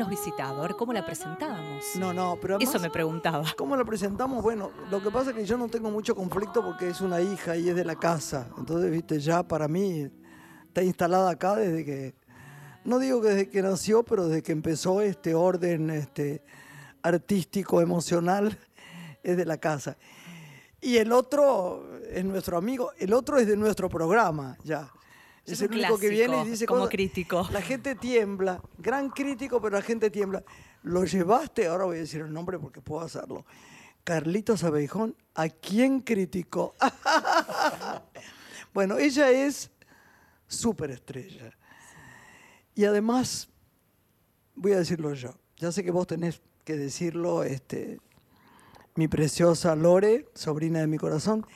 [0.00, 1.84] nos visitaba, a ver cómo la presentábamos.
[1.96, 3.44] No, no, pero además, Eso me preguntaba.
[3.54, 4.42] ¿cómo la presentamos?
[4.42, 7.54] Bueno, lo que pasa es que yo no tengo mucho conflicto porque es una hija
[7.54, 8.48] y es de la casa.
[8.56, 10.10] Entonces, viste, ya para mí
[10.66, 12.14] está instalada acá desde que,
[12.84, 16.42] no digo que desde que nació, pero desde que empezó este orden este,
[17.02, 18.58] artístico, emocional,
[19.22, 19.98] es de la casa.
[20.80, 24.90] Y el otro es nuestro amigo, el otro es de nuestro programa, ya.
[25.52, 26.90] Es Es el único que viene y dice como cosas.
[26.92, 27.48] crítico.
[27.52, 30.44] La gente tiembla, gran crítico, pero la gente tiembla.
[30.82, 33.44] Lo llevaste, ahora voy a decir el nombre porque puedo hacerlo.
[34.04, 36.74] Carlitos Abeijón, ¿a quién criticó?
[38.74, 39.70] bueno, ella es
[40.46, 41.52] súper estrella.
[42.74, 43.48] Y además,
[44.54, 45.34] voy a decirlo yo.
[45.56, 48.00] Ya sé que vos tenés que decirlo, este,
[48.94, 51.46] mi preciosa Lore, sobrina de mi corazón,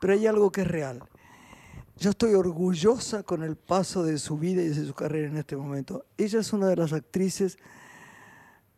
[0.00, 1.02] pero hay algo que es real.
[1.98, 5.56] Yo estoy orgullosa con el paso de su vida y de su carrera en este
[5.56, 6.04] momento.
[6.16, 7.58] Ella es una de las actrices,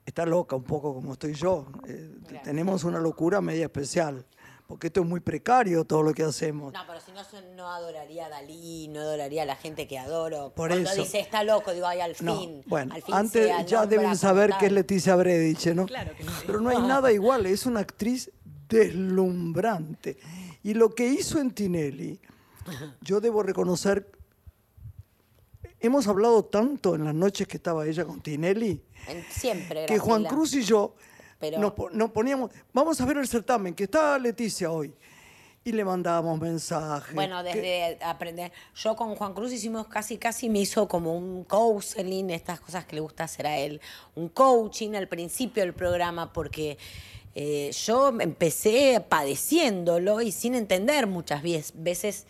[0.07, 1.67] está loca un poco como estoy yo.
[1.87, 4.25] eh, tenemos una locura media especial,
[4.67, 6.73] porque esto es muy precario todo lo que hacemos.
[6.73, 7.21] No, pero si no,
[7.57, 10.55] no adoraría a Dalí, no adoraría a la gente que adoro.
[10.55, 11.03] Por Cuando eso.
[11.03, 12.63] dice está loco, digo, ay, al No, fin.
[12.67, 14.73] bueno, al fin antes se ya deben saber que es.
[14.73, 15.85] Leticia Brediche, ¿no?
[15.85, 16.31] Claro que sí.
[16.47, 18.31] Pero no hay nada igual, es una actriz
[18.69, 20.17] deslumbrante.
[20.63, 22.21] Y lo que hizo en Tinelli,
[23.01, 24.11] yo debo reconocer,
[25.81, 28.83] hemos hablado tanto en las noches que estaba ella con Tinelli,
[29.31, 30.29] Siempre, que Juan Graciela.
[30.29, 30.95] Cruz y yo
[31.39, 34.95] Pero- nos, po- nos poníamos, vamos a ver el certamen, que está Leticia hoy.
[35.63, 37.15] Y le mandábamos mensajes.
[37.15, 38.51] Bueno, que- desde aprender.
[38.75, 42.95] Yo con Juan Cruz hicimos casi, casi me hizo como un counseling, estas cosas que
[42.95, 43.79] le gusta hacer a él.
[44.15, 46.79] Un coaching al principio del programa, porque
[47.35, 52.27] eh, yo empecé padeciéndolo y sin entender muchas veces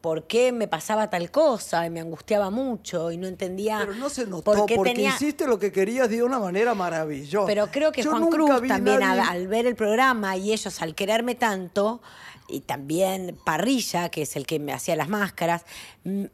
[0.00, 4.08] por qué me pasaba tal cosa y me angustiaba mucho y no entendía Pero no
[4.08, 5.10] se notó por qué porque tenía...
[5.10, 7.46] hiciste lo que querías de una manera maravillosa.
[7.46, 10.94] Pero creo que Yo Juan Cruz también nadie- al ver el programa y ellos al
[10.96, 12.00] quererme tanto,
[12.48, 15.64] y también Parrilla, que es el que me hacía las máscaras,
[16.04, 16.30] m-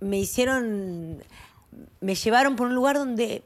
[0.00, 1.22] me hicieron,
[2.00, 3.42] me llevaron por un lugar donde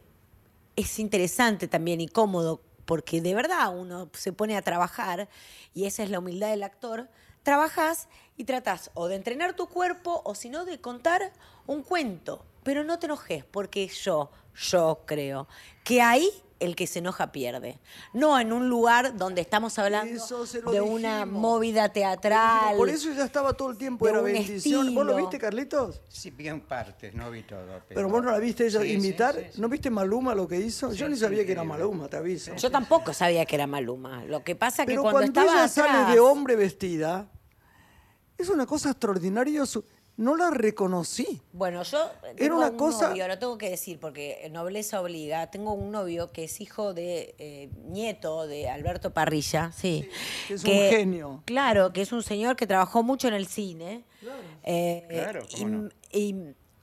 [0.77, 5.29] es interesante también y cómodo, porque de verdad uno se pone a trabajar,
[5.75, 7.09] y esa es la humildad del actor,
[7.43, 11.33] trabajas y tratas o de entrenar tu cuerpo o si no de contar
[11.67, 15.47] un cuento, pero no te enojes, porque yo, yo creo
[15.85, 17.79] que ahí el que se enoja pierde.
[18.13, 20.25] No en un lugar donde estamos hablando
[20.73, 22.77] de una movida teatral.
[22.77, 24.95] Por eso ya estaba todo el tiempo, de era un bendición.
[24.95, 26.01] ¿Vos lo viste, Carlitos?
[26.09, 27.83] Sí, vi en partes, no vi todo.
[27.89, 29.35] Pero vos no la viste ella Sí, imitar.
[29.35, 29.61] sí, sí.
[29.61, 30.93] ¿No viste Maluma lo que hizo?
[30.93, 31.65] Yo ni sí, sabía que era.
[31.65, 32.55] Maluma, te aviso.
[32.57, 34.25] Yo tampoco sabía que era Maluma.
[34.25, 37.29] Lo que pasa que Pero cuando, cuando, estaba ella sale de hombre vestida,
[38.39, 39.67] es una cosa extraordinaria.
[39.67, 39.85] su-
[40.19, 41.43] No la reconocí.
[41.53, 45.51] Bueno, yo tengo una un cosa- novio, lo tengo que decir porque nobleza obliga.
[45.51, 50.09] Tengo un novio que es hijo de eh, nieto de Alberto Parrilla, sí.
[50.49, 51.43] que es un genio.
[51.45, 54.05] Claro, que es un señor que trabajó mucho en el cine.
[54.63, 55.89] Eh, Claro, y, cómo no.
[56.11, 56.35] y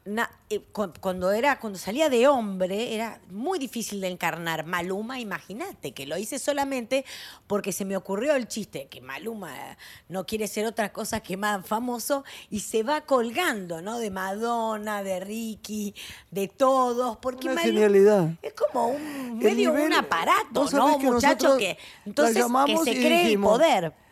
[0.06, 0.30] na-
[0.74, 4.66] cu- cuando era cuando salía de hombre era muy difícil de encarnar.
[4.66, 7.06] Maluma imagínate que lo hice solamente
[7.48, 9.78] porque se me ocurrió el chiste que Maluma
[10.10, 15.04] no quiere ser otra cosa que más famoso y se va colgando no de Madonna
[15.04, 15.96] de Ricky
[16.32, 18.30] de todos porque Una Malu- genialidad.
[18.42, 23.22] es como un medio nivel- un aparato no un muchacho que entonces que se cree
[23.22, 23.86] el dijimos- poder.
[23.86, 24.03] Eh,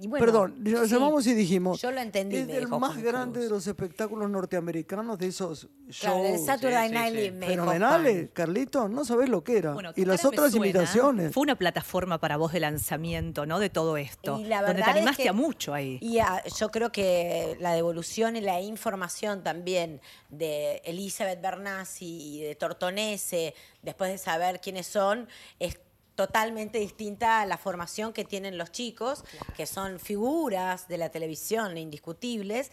[0.00, 1.80] y bueno, Perdón, lo sí, llamamos y dijimos.
[1.80, 3.44] yo lo entendí Es dijo más Juan grande Cruz.
[3.44, 5.68] de los espectáculos norteamericanos, de esos
[6.00, 7.20] Claro, el shows Saturday Sí, Night sí.
[7.30, 8.14] Live fenomenales.
[8.16, 8.30] Juan.
[8.34, 9.72] Carlitos, no sabés lo que era.
[9.74, 10.66] Bueno, y las otras suena.
[10.66, 11.32] imitaciones.
[11.32, 13.58] Fue una plataforma para vos de lanzamiento, ¿no?
[13.58, 14.38] De todo esto.
[14.38, 15.98] Y la donde te verdad es animaste que- a mucho ahí.
[16.00, 20.00] Y a- yo creo que la devolución y la información también
[20.30, 25.28] de Elizabeth Bernassi y de Tortonese, después de saber quiénes son,
[25.58, 25.78] es
[26.14, 29.24] totalmente distinta a la formación que tienen los chicos,
[29.56, 32.70] que son figuras de la televisión indiscutibles,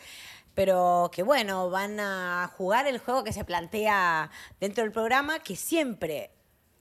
[0.54, 4.30] pero que bueno, van a jugar el juego que se plantea
[4.60, 6.32] dentro del programa, que siempre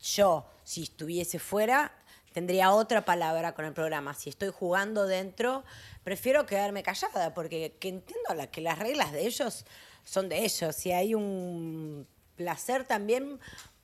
[0.01, 1.93] yo, si estuviese fuera,
[2.33, 4.15] tendría otra palabra con el programa.
[4.15, 5.65] Si estoy jugando dentro,
[6.05, 9.65] prefiero quedarme callada, porque que entiendo la- que las reglas de ellos
[10.05, 10.87] son de ellos.
[10.87, 12.06] Y hay un
[12.37, 13.39] placer también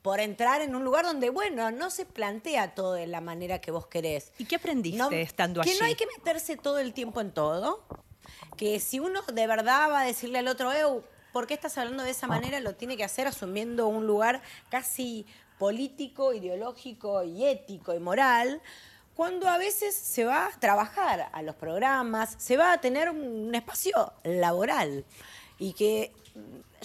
[0.07, 3.73] por entrar en un lugar donde, bueno, no se plantea todo de la manera que
[3.73, 4.31] vos querés.
[4.39, 5.81] ¿Y qué aprendiste No- estando que allí?
[5.81, 7.83] no hay que meterse todo el tiempo en todo.
[8.57, 12.05] Que si uno de verdad va a decirle al otro, "Eu, ¿por qué estás hablando
[12.05, 12.61] de esa manera?
[12.61, 15.27] Lo tiene que hacer asumiendo un lugar casi
[15.59, 18.63] político, ideológico y ético y moral.
[19.17, 23.53] Cuando a veces se va a trabajar a los programas, se va a tener un
[23.57, 25.05] espacio laboral
[25.59, 26.13] y que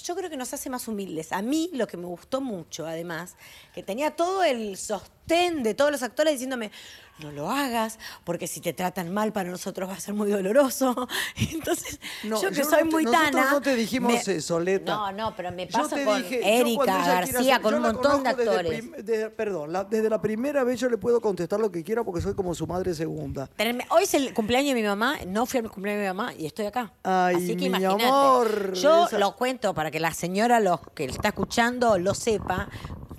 [0.03, 1.31] yo creo que nos hace más humildes.
[1.31, 3.35] A mí lo que me gustó mucho, además,
[3.73, 6.71] que tenía todo el sostén de todos los actores diciéndome,
[7.19, 11.07] no lo hagas, porque si te tratan mal para nosotros va a ser muy doloroso.
[11.51, 13.51] Entonces, No, yo que yo soy no muy tana...
[13.51, 14.91] no te dijimos eso, Leta.
[14.95, 18.49] No, no, pero me te con dije, Erika García, hacer- con un montón de desde
[18.49, 19.05] actores.
[19.05, 22.21] de- perdón, la- desde la primera vez yo le puedo contestar lo que quiera porque
[22.21, 23.47] soy como su madre segunda.
[23.55, 26.33] Pero hoy es el cumpleaños de mi mamá, no fui al cumpleaños de mi mamá
[26.33, 26.91] y estoy acá.
[27.03, 31.05] Ay, Así que mi amor, Yo esa- lo cuento para que la señora lo que
[31.05, 32.67] está escuchando lo sepa.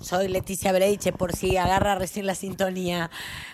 [0.03, 3.09] Soy Leticia Breiche, por si agarra recién la sintonía.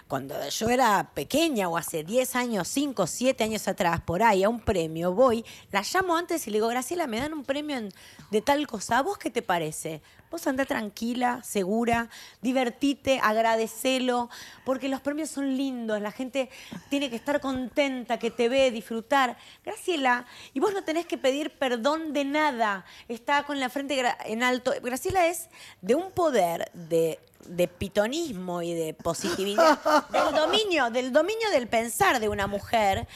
[0.07, 4.50] Cuando yo era pequeña o hace 10 años, 5, 7 años atrás, por ahí, a
[4.50, 7.94] un premio, voy, la llamo antes y le digo, Graciela, me dan un premio en-
[8.31, 8.98] de tal cosa.
[8.98, 10.01] ¿A vos qué te parece?
[10.31, 12.09] Vos andá tranquila, segura,
[12.41, 14.29] divertite, agradecelo,
[14.63, 16.49] porque los premios son lindos, la gente
[16.89, 19.37] tiene que estar contenta, que te ve, disfrutar.
[19.65, 24.43] Graciela, y vos no tenés que pedir perdón de nada, está con la frente en
[24.43, 24.71] alto.
[24.83, 25.49] Graciela es
[25.81, 29.79] de un poder de de pitonismo y de positividad,
[30.09, 33.07] del dominio, del dominio del pensar de una mujer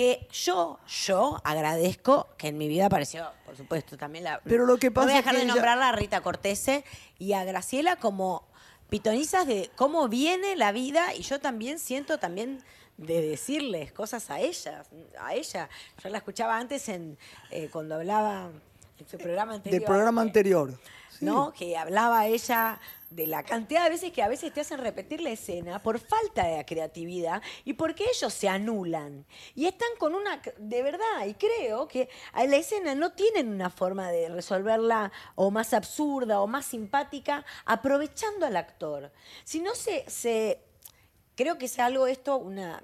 [0.00, 4.40] que yo, yo agradezco que en mi vida apareció, por supuesto, también la...
[4.44, 6.22] Pero lo que no voy pasa a es dejar que de ella- nombrarla a Rita
[6.22, 6.84] Cortese
[7.18, 8.48] y a Graciela como
[8.88, 12.64] pitonizas de cómo viene la vida y yo también siento también
[12.96, 14.86] de decirles cosas a ellas,
[15.20, 15.68] a ella.
[16.02, 17.18] Yo la escuchaba antes en
[17.50, 18.48] eh, cuando hablaba
[18.98, 19.80] en su programa anterior.
[19.80, 20.80] Del programa eh, anterior.
[21.10, 21.26] Sí.
[21.26, 21.52] ¿no?
[21.52, 22.80] Que hablaba ella
[23.10, 26.44] de la cantidad de veces que a veces te hacen repetir la escena por falta
[26.46, 29.26] de creatividad y porque ellos se anulan.
[29.56, 34.10] Y están con una, de verdad, y creo que la escena no tienen una forma
[34.12, 39.10] de resolverla o más absurda o más simpática aprovechando al actor.
[39.44, 40.62] Si no se, se
[41.34, 42.82] creo que es algo esto, una,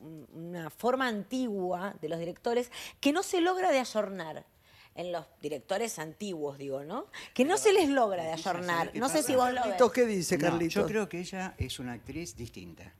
[0.00, 2.70] un- una forma antigua de los directores
[3.00, 4.46] que no se logra de ayornar.
[4.94, 7.06] En los directores antiguos, digo, ¿no?
[7.32, 8.90] Que no se les logra de Ella, ¿sabe ayornar.
[8.94, 9.74] No sé si vos lo ves.
[9.94, 10.74] ¿qué dice No, Carlitos?
[10.74, 12.92] yo creo que ella es una actriz distinta.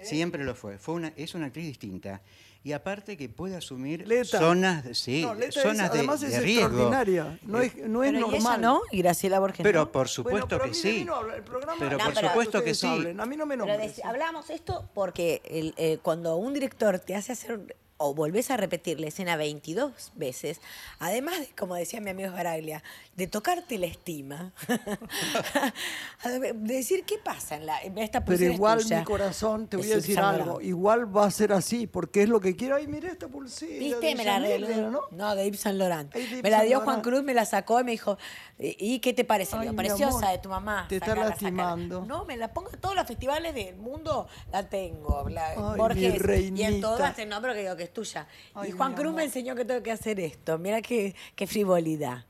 [0.00, 0.78] Siempre lo fue.
[0.78, 2.20] fue una, es una actriz distinta.
[2.62, 4.38] Y aparte que puede asumir Leta.
[4.38, 6.66] zonas, de- sí, No, Leta es- zonas de, además de es riesgo.
[6.66, 7.38] extraordinaria.
[7.42, 8.40] No es, no es Pero ¿y normal.
[8.40, 8.80] ella no?
[8.90, 11.04] Y Graciela Borges Pero por supuesto pero que sí.
[11.04, 12.86] no el programa- pero No, por pero- supuesto que sí.
[12.86, 13.98] hablen, A mí no me Pero nombres.
[13.98, 18.56] dec- hablamos esto porque el, eh, cuando un director te hace hacer o volvés a
[18.58, 20.60] repetir la escena 22 veces,
[20.98, 22.82] además de, como decía mi amigo Baraglia,
[23.16, 24.52] de tocarte la estima,
[26.24, 29.66] de decir qué pasa en, la, en esta Pero pulsera es igual tuya, mi corazón,
[29.68, 32.76] te voy a decir algo, igual va a ser así, porque es lo que quiero.
[32.76, 33.78] Ay, mira esta pulsera.
[33.78, 34.06] ¿Viste?
[34.06, 34.90] de Me la Chanel, regaló.
[34.90, 35.00] ¿no?
[35.10, 35.34] ¿no?
[35.34, 36.14] de Yves Saint Laurent.
[36.14, 36.80] Yves Me la dio.
[36.80, 38.18] Juan Cruz, me la sacó y me dijo,
[38.58, 39.56] ¿y qué te parece?
[39.56, 40.86] Ay, Preciosa amor, de tu mamá.
[40.88, 42.00] te está lastimando.
[42.00, 42.18] sacala".
[42.18, 45.28] No, me la pongo en todos los festivales del mundo, la tengo.
[45.28, 48.26] La, Ay, mi Borges, y en todas te nombro que digo que tuya.
[48.54, 49.16] Ay, y Juan Cruz amor.
[49.16, 50.58] me enseñó que tengo que hacer esto.
[50.58, 52.26] Mira qué, qué frivolidad.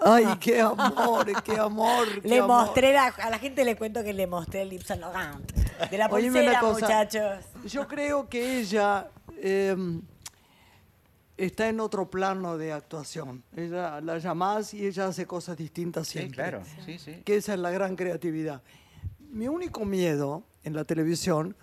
[0.00, 2.06] Ay, qué amor, qué amor.
[2.22, 2.64] qué Le amor.
[2.66, 5.44] mostré, la- a la gente le cuento que le mostré el Yves Laurent.
[5.90, 7.44] De la pulsera, cosa, muchachos.
[7.66, 9.76] Yo creo que ella eh,
[11.36, 13.42] está en otro plano de actuación.
[13.56, 16.36] Ella la llamás y ella hace cosas distintas Sí, siempre.
[16.36, 16.62] claro.
[16.84, 17.22] Sí, sí.
[17.24, 18.62] Que esa es la gran creatividad.
[19.30, 21.56] Mi único miedo en la televisión,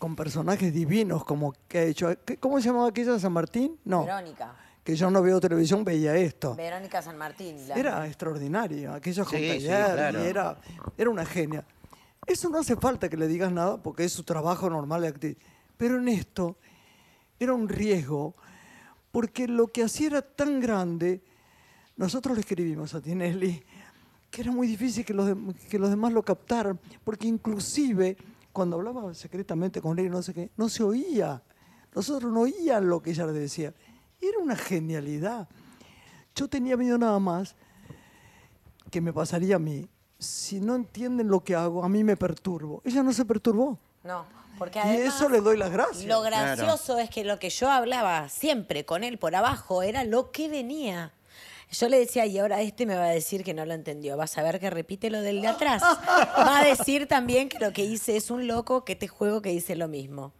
[0.00, 2.08] con personajes divinos como que ha hecho.
[2.24, 3.78] ¿qué- ¿Cómo se llamaba aquella San Martín?
[3.84, 4.04] No.
[4.06, 4.56] Verónica.
[4.82, 6.54] Que yo no veo televisión, veía esto.
[6.56, 7.56] Verónica San Martín.
[7.68, 10.24] la- Era extraordinaria, aquellos con Sí, sí, taller, claro.
[10.24, 10.56] y era,
[10.96, 11.64] era una genia.
[12.26, 15.36] Eso no hace falta que le digas nada porque es su trabajo normal de actriz.
[15.76, 16.56] Pero en esto
[17.38, 18.34] era un riesgo
[19.12, 21.20] porque lo que hacía era tan grande,
[21.98, 23.62] nosotros le escribimos a Tinelli,
[24.30, 25.36] que era muy difícil que los,
[25.68, 28.16] que los demás lo captaran, porque inclusive
[28.52, 31.42] cuando hablaba secretamente con él, y no sé qué, no se oía.
[31.94, 33.74] Nosotros no oían lo que ella le decía.
[34.20, 35.48] Era una genialidad.
[36.34, 37.56] Yo tenía miedo nada más
[38.90, 39.88] que me pasaría a mí.
[40.18, 42.82] Si no entienden lo que hago, a mí me perturbo.
[42.84, 43.78] Ella no se perturbó.
[44.04, 44.24] No,
[44.58, 45.14] porque Y además...
[45.16, 46.04] eso le doy las gracias.
[46.04, 50.30] Lo gracioso es que lo que yo hablaba siempre con él por abajo era lo
[50.30, 51.12] que venía.
[51.70, 54.16] Yo le decía, y ahora este me va a decir que no lo entendió.
[54.16, 55.82] Vas a ver que repite lo del de atrás.
[55.82, 59.50] Va a decir también que lo que hice es un loco, que este juego que
[59.50, 60.32] dice lo mismo.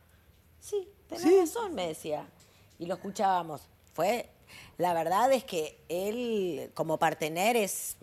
[0.58, 2.26] Sí, tenés razón, me decía.
[2.78, 3.62] Y lo escuchábamos.
[3.92, 4.28] Fue,
[4.76, 7.96] la verdad es que él, como partener, es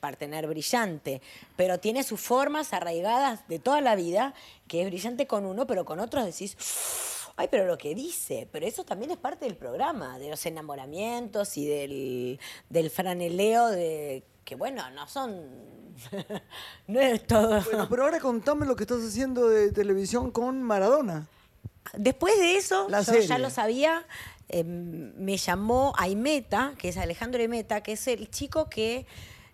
[0.00, 1.22] partener brillante,
[1.56, 4.34] pero tiene sus formas arraigadas de toda la vida,
[4.66, 6.56] que es brillante con uno, pero con otros decís,
[7.36, 11.56] ay, pero lo que dice, pero eso también es parte del programa, de los enamoramientos
[11.56, 15.44] y del, del franeleo de que bueno, no son,
[16.86, 17.62] no es todo.
[17.62, 21.28] Bueno, pero ahora contame lo que estás haciendo de televisión con Maradona.
[21.94, 23.26] Después de eso, La yo serie.
[23.26, 24.06] ya lo sabía,
[24.48, 29.06] eh, me llamó Aimeta, que es Alejandro Aimeta, que es el chico que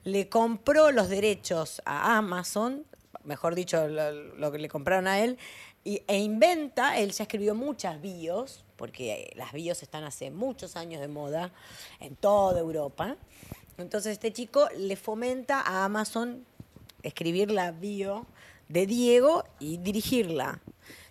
[0.05, 2.85] le compró los derechos a Amazon,
[3.25, 5.39] mejor dicho, lo, lo que le compraron a él,
[5.85, 11.01] y- e inventa, él ya escribió muchas bios, porque las bios están hace muchos años
[11.01, 11.53] de moda
[12.01, 13.17] en toda Europa.
[13.77, 16.45] Entonces este chico le fomenta a Amazon
[17.03, 18.27] escribir la bio
[18.69, 20.61] de Diego y dirigirla.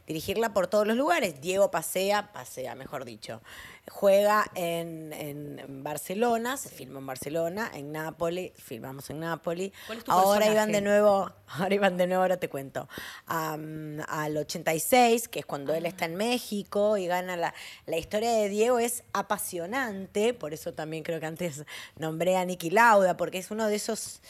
[0.07, 1.41] Dirigirla por todos los lugares.
[1.41, 3.41] Diego pasea, pasea, mejor dicho.
[3.89, 9.71] Juega en, en Barcelona, se filma en Barcelona, en Nápoles, filmamos en Nápoles.
[9.85, 10.51] ¿Cuál es tu Ahora personaje?
[10.53, 12.87] iban de nuevo, ahora iban de nuevo, ahora te cuento.
[13.27, 17.53] am, al 86, que es cuando él está en México y gana la,
[17.85, 21.63] la historia de Diego es apasionante, por eso también creo que antes
[21.97, 24.21] nombré a Niki Lauda, porque es uno de esos,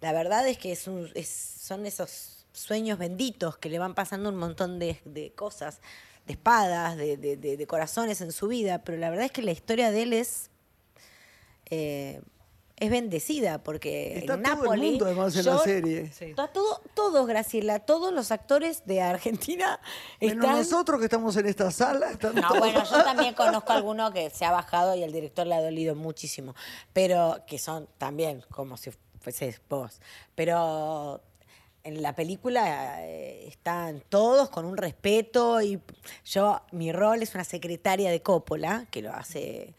[0.00, 1.28] la verdad es que es un- es-
[1.60, 5.80] son esos sueños benditos que le van pasando un montón de, de cosas,
[6.26, 9.42] de espadas, de, de- de- de corazones en su vida, pero la verdad es que
[9.42, 10.50] la historia de él es
[11.70, 12.20] eh,
[12.76, 16.10] es bendecida porque Está en todo el mundo además en la serie.
[16.12, 16.24] Sí.
[16.26, 19.78] Está todo, todos, Graciela, todos los actores de Argentina
[20.18, 20.56] Menos están.
[20.56, 22.10] nosotros que estamos en esta sala.
[22.12, 25.12] Están No, todos- bueno, yo también conozco a alguno que se ha bajado y al
[25.12, 26.54] director le ha dolido muchísimo,
[26.94, 28.90] pero que son también como si
[29.20, 30.00] fueses vos.
[30.34, 31.20] Pero
[31.84, 35.80] en la película eh, están todos con un respeto y
[36.24, 39.74] yo, mi rol es una secretaria de Coppola, que lo hace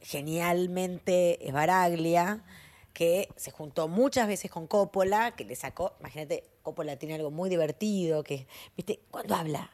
[0.00, 2.44] genialmente Esbaraglia,
[2.92, 7.48] que se juntó muchas veces con Coppola, que le sacó, imagínate, Coppola tiene algo muy
[7.48, 8.46] divertido, que,
[8.76, 9.70] viste, cuando habla,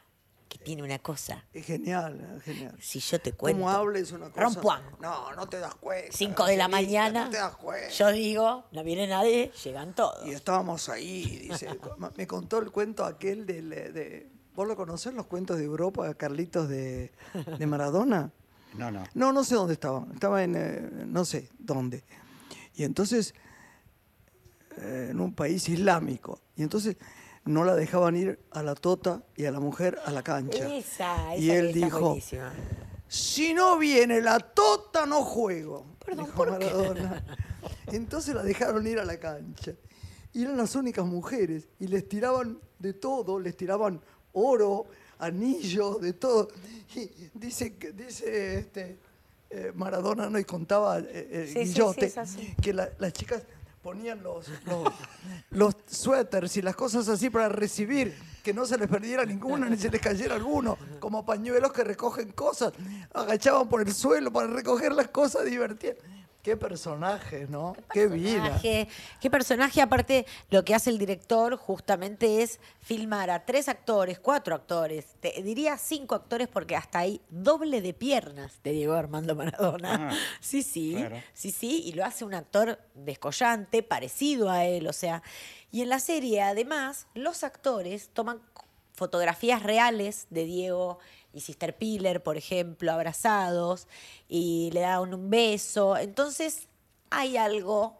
[0.49, 1.45] que tiene una cosa.
[1.53, 2.75] Es genial, es genial.
[2.81, 3.59] Si yo te cuento.
[3.59, 4.41] Cómo hables una cosa.
[4.41, 4.81] Rompuan.
[4.99, 6.11] No, no te das cuenta.
[6.11, 7.25] Cinco de la mañana.
[7.25, 7.89] No te das cuenta.
[7.89, 10.25] Yo digo, no viene nadie, llegan todos.
[10.25, 11.69] Y estábamos ahí, dice.
[12.17, 14.31] me contó el cuento aquel del, eh, de.
[14.55, 17.13] ¿Vos lo conocés, los cuentos de Europa, Carlitos de,
[17.57, 18.31] de Maradona?
[18.77, 19.03] No, no.
[19.15, 20.05] No, no sé dónde estaba.
[20.13, 22.03] Estaba en, eh, no sé dónde.
[22.75, 23.33] Y entonces,
[24.77, 26.39] eh, en un país islámico.
[26.55, 26.95] Y entonces
[27.45, 30.73] no la dejaban ir a la tota y a la mujer a la cancha.
[30.75, 32.51] Esa, y él dijo, buenísima.
[33.07, 35.85] si no viene la tota, no juego.
[36.07, 37.23] dijo Maradona.
[37.87, 39.73] Entonces la dejaron ir a la cancha.
[40.33, 41.67] Y eran las únicas mujeres.
[41.79, 43.99] Y les tiraban de todo, les tiraban
[44.33, 44.85] oro,
[45.17, 46.49] anillos, de todo.
[46.95, 48.97] Y dice, dice este,
[49.49, 52.13] eh, Maradona, no, y contaba eh, eh, Sí, sí, sí, Guillote,
[52.61, 53.41] que la- las chicas
[53.81, 54.93] ponían los, los,
[55.51, 59.77] los suéteres y las cosas así para recibir, que no se les perdiera ninguno ni
[59.77, 62.73] se les cayera alguno, como pañuelos que recogen cosas,
[63.13, 65.97] agachaban por el suelo para recoger las cosas divertidas.
[66.41, 67.75] Qué personaje, ¿no?
[67.91, 68.41] Qué, vida.
[68.43, 68.87] personaje,
[69.19, 74.55] Qué personaje, aparte, lo que hace el director justamente es filmar a tres actores, cuatro
[74.55, 80.11] actores, te diría cinco actores porque hasta hay doble de piernas de Diego Armando Maradona.
[80.11, 81.21] Ah, sí, sí, claro.
[81.33, 85.21] sí, sí, y lo hace un actor descollante, parecido a él, o sea,
[85.71, 88.41] y en la serie además los actores toman
[88.93, 90.99] fotografías reales de Diego
[91.33, 93.87] y Sister Piller, por ejemplo, abrazados,
[94.27, 95.97] y le dan un beso.
[95.97, 96.67] Entonces,
[97.09, 97.97] hay algo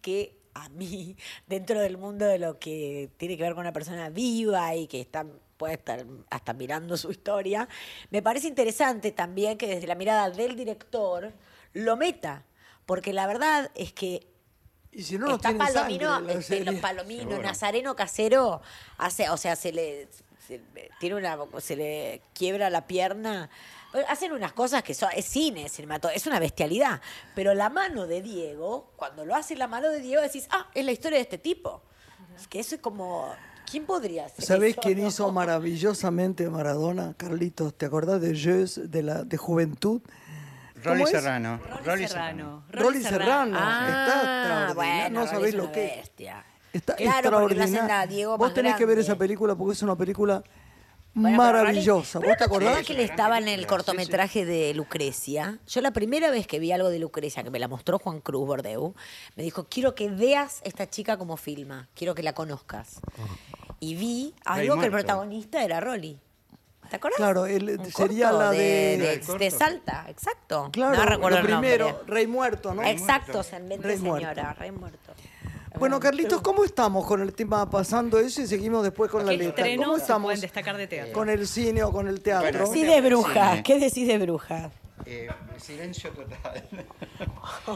[0.00, 1.16] que a mí,
[1.46, 5.00] dentro del mundo de lo que tiene que ver con una persona viva y que
[5.00, 7.68] está, puede estar hasta mirando su historia,
[8.10, 11.32] me parece interesante también que desde la mirada del director
[11.72, 12.44] lo meta.
[12.86, 14.26] Porque la verdad es que
[14.92, 17.42] Y si no, no está Palomino, sangre este, Palomino, Seguro.
[17.42, 18.60] Nazareno Casero,
[18.98, 20.08] hace, o sea, se le,
[20.46, 23.48] se le- tiene una, se le quiebra la pierna.
[24.08, 27.00] Hacen unas cosas que son, es cine, cinemato, es una bestialidad.
[27.34, 30.84] Pero la mano de Diego, cuando lo hace la mano de Diego, decís, ah, es
[30.84, 31.82] la historia de este tipo.
[32.36, 33.32] Es que eso es como,
[33.70, 34.80] ¿quién podría hacer ¿Sabés eso?
[34.80, 35.06] quién No.
[35.08, 37.72] hizo maravillosamente Maradona, Carlitos?
[37.78, 40.00] ¿Te acordás de Jeux de, la, de Juventud?
[40.82, 41.06] Rolly.
[41.06, 41.60] Serrano.
[41.84, 42.64] Rolly Serrano.
[42.70, 43.56] Rolly Serrano.
[43.58, 44.74] Ah, está extraordinario.
[44.74, 46.10] bueno, no es lo una que es.
[46.74, 50.42] Está Claro, porque a Diego Vos tenés que ver esa película porque es una película
[51.14, 52.18] Bueno, maravillosa.
[52.18, 52.68] ¿Vos te pero ¿no acordás?
[52.70, 53.66] acordás que él estaba en el Sí, sí.
[53.68, 55.58] cortometraje de Lucrecia?
[55.68, 58.44] Yo la primera vez que vi algo de Lucrecia, que me la mostró Juan Cruz
[58.46, 58.94] Bordeu,
[59.36, 63.00] me dijo, quiero que veas esta chica como filma, quiero que la conozcas.
[63.78, 66.18] Y vi algo que el protagonista era Rolly.
[66.90, 67.16] ¿Te acuerdas?
[67.16, 69.38] Claro, él- Un sería la de- de, El de- corto.
[69.44, 70.68] de Salta, exacto.
[70.72, 72.02] Claro, no recuerdo lo el primero.
[72.06, 72.82] Rey Muerto, ¿no?
[72.84, 74.60] Exacto, se inventó Rey señora, muerto.
[74.60, 75.12] Rey Muerto.
[75.78, 79.38] Bueno, Carlitos, ¿cómo estamos con el tema pasando eso y seguimos después con la ¿Qué
[79.38, 79.66] letra?
[79.76, 81.12] ¿Cómo estamos pueden destacar de teatro?
[81.12, 82.50] con el cine o con el teatro?
[82.50, 83.56] ¿Qué decís de brujas?
[83.56, 83.62] Sí.
[83.62, 84.72] ¿Qué decís de brujas?
[85.06, 85.28] Eh,
[85.58, 86.62] silencio total.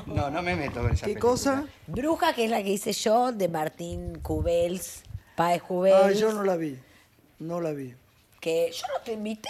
[0.06, 1.20] No, no me meto en esa ¿Qué película.
[1.20, 1.66] cosa?
[1.86, 5.02] Bruja, que es la que hice yo, de Martín Cubels,
[5.36, 5.96] Páez Cubels.
[6.02, 6.78] Ah, yo no la vi.
[7.38, 7.94] No la vi.
[8.40, 9.48] Que yo no te invité.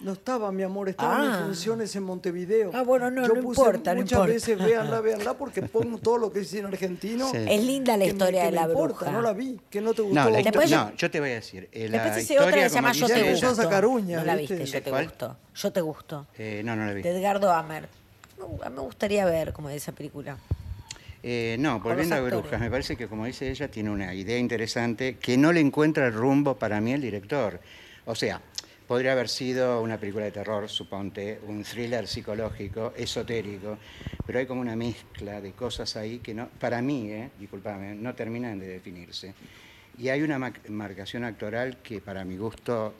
[0.00, 1.38] No estaba, mi amor, estaban Ah.
[1.40, 2.70] en funciones en Montevideo.
[2.72, 4.32] Ah, bueno, no, Yo no puse importa, no muchas importa.
[4.32, 7.28] veces, véanla, véanla, porque pongo todo lo que es cine argentino.
[7.32, 7.38] Sí.
[7.48, 9.10] Es linda la me- historia que de me la importa, bruja.
[9.10, 10.14] No la vi, que no te gustó.
[10.14, 11.68] No, la Después yo- no, yo te voy a decir.
[11.72, 13.26] eh, la Después hice otra que se llama Yo te gusto.
[13.26, 14.54] empezó a sacar uñas, no la ¿viste?
[14.56, 15.04] viste, Yo te ¿Cuál?
[15.06, 15.36] gusto.
[15.56, 16.26] Yo te gusto.
[16.38, 17.02] Eh, no, no la vi.
[17.02, 17.88] De Edgardo Amer.
[18.38, 20.36] Me- Me gustaría ver como esa película.
[21.24, 22.20] Eh, no, volviendo a.
[22.20, 26.06] Brujas, me parece que como dice ella, tiene una idea interesante que no le encuentra
[26.06, 27.58] el rumbo para mí el director.
[28.06, 28.40] O sea,
[28.88, 33.76] podría haber sido una película de terror, suponte, un thriller psicológico, esotérico,
[34.26, 38.14] pero hay como una mezcla de cosas ahí que no, para mí, eh, disculpame, no
[38.14, 39.34] terminan de definirse.
[39.98, 42.94] Y hay una ma- marcación actoral que para mi gusto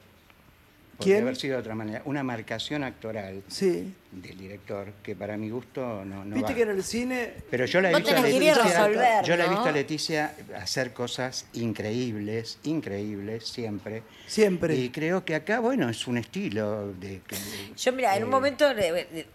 [0.98, 1.22] podría ¿Quién?
[1.22, 3.92] haber sido de otra manera, una marcación actoral Sí.
[4.10, 6.56] Del director que para mi gusto no, no Viste va.
[6.56, 9.24] que en el cine Pero yo la he Vos visto a tenés que Leticia, resolver,
[9.24, 9.52] yo la he ¿no?
[9.52, 14.02] visto a Leticia hacer cosas increíbles, increíbles siempre.
[14.26, 14.74] Siempre.
[14.76, 17.20] Y creo que acá, bueno, es un estilo de.
[17.26, 17.36] que-
[17.76, 18.66] Yo, mira, en un eh, momento,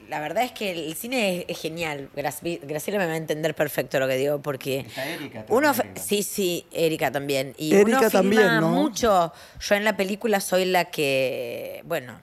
[0.10, 2.10] la verdad es que el cine es, es genial.
[2.16, 4.80] Graci- Graciela me va a entender perfecto lo que digo, porque.
[4.80, 5.96] Está Erika también Uno, arriba.
[6.02, 7.54] sí, sí, Erika también.
[7.58, 8.70] Y Erika uno también, filma ¿no?
[8.70, 9.34] mucho.
[9.60, 12.22] Yo en la película soy la que, bueno,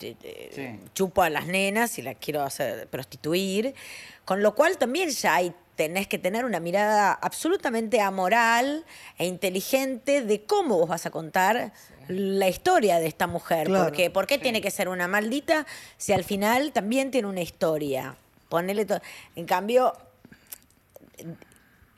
[0.00, 0.80] Sí.
[0.94, 3.74] chupo a las nenas y las quiero hacer prostituir.
[4.24, 8.84] Con lo cual también ya hay, tenés que tener una mirada absolutamente amoral
[9.18, 11.72] e inteligente de cómo vos vas a contar
[12.08, 13.66] la historia de esta mujer.
[13.66, 13.84] Claro.
[13.84, 18.16] Porque, ¿Por qué tiene que ser una maldita si al final también tiene una historia?
[18.48, 18.86] Ponele
[19.36, 19.92] en cambio,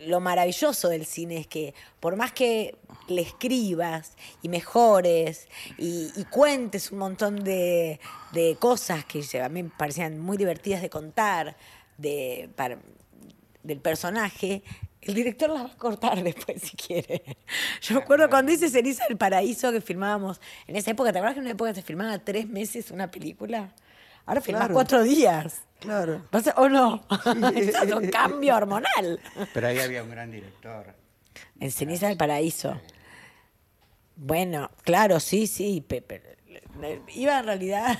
[0.06, 2.76] lo maravilloso del cine es que por más que
[3.08, 4.12] le escribas
[4.42, 8.00] y mejores y, y cuentes un montón de,
[8.32, 11.56] de cosas que a mí me parecían muy divertidas de contar
[11.98, 12.78] de, para-
[13.62, 14.62] del personaje,
[15.02, 17.22] el director las va a cortar después si quiere.
[17.80, 21.34] Yo me acuerdo cuando hice Ceniza del Paraíso que filmábamos, en esa época, ¿te acuerdas
[21.34, 23.72] que en una época se filmaba tres meses una película?
[24.26, 24.74] Ahora filmás Claro.
[24.74, 25.62] cuatro días.
[25.82, 26.22] Claro.
[26.30, 27.04] ¿Pasa- ¿O no?
[27.54, 29.20] Eso es un cambio hormonal.
[29.52, 30.94] Pero ahí había un gran director.
[31.60, 32.80] En Ceniza del Paraíso.
[34.16, 35.84] Bueno, claro, sí, sí.
[35.86, 36.36] pe- pe-
[36.80, 37.98] le- iba en realidad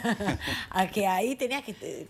[0.70, 2.06] a que ahí tenías que...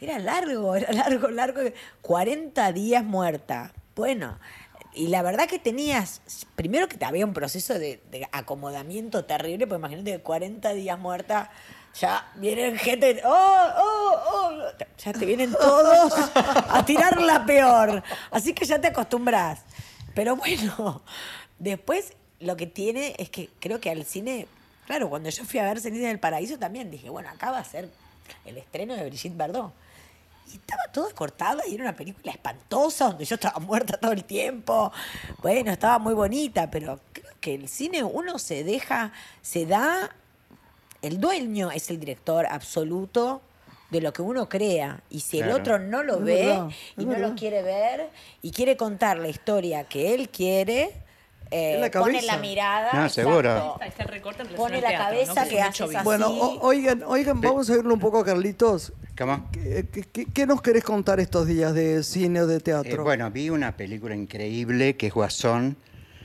[0.00, 1.60] Era largo, era largo, largo.
[2.02, 3.72] 40 días muerta.
[3.96, 4.38] Bueno,
[4.94, 6.20] y la verdad que tenías...
[6.54, 10.98] Primero que te había un proceso de, de acomodamiento terrible, porque imagínate que 40 días
[10.98, 11.50] muerta...
[12.00, 14.52] Ya vienen gente, oh, oh, oh,
[14.98, 18.02] ya te vienen todos a tirar la peor.
[18.30, 19.60] Así que ya te acostumbras.
[20.14, 21.02] Pero bueno,
[21.58, 24.46] después lo que tiene es que creo que al cine,
[24.86, 27.64] claro, cuando yo fui a ver Ceniza del Paraíso también dije, bueno, acá va a
[27.64, 27.88] ser
[28.44, 29.72] el estreno de Brigitte Bardot.
[30.52, 34.24] Y estaba todo cortado y era una película espantosa donde yo estaba muerta todo el
[34.24, 34.92] tiempo.
[35.42, 40.10] Bueno, estaba muy bonita, pero creo que el cine uno se deja, se da,
[41.02, 43.40] el dueño es el director absoluto
[43.90, 45.00] de lo que uno crea.
[45.10, 47.28] Y si el otro no lo Es ve verdad, y no verdad.
[47.30, 48.08] lo quiere ver
[48.42, 50.90] y quiere contar la historia que él quiere,
[51.50, 52.92] eh, la pone la mirada.
[52.92, 53.78] No, seguro.
[54.56, 55.48] Pone la teatro, cabeza ¿no?
[55.50, 55.96] que mucho así.
[56.04, 58.92] Bueno, o- oigan, oigan, vamos a oírlo un poco a Carlitos.
[59.16, 59.48] ¿Cómo?
[59.50, 63.02] ¿Qué, qué- qué- qué nos querés contar estos días de cine o de Eh, teatro?
[63.02, 65.76] bueno, vi una película increíble que es Guasón.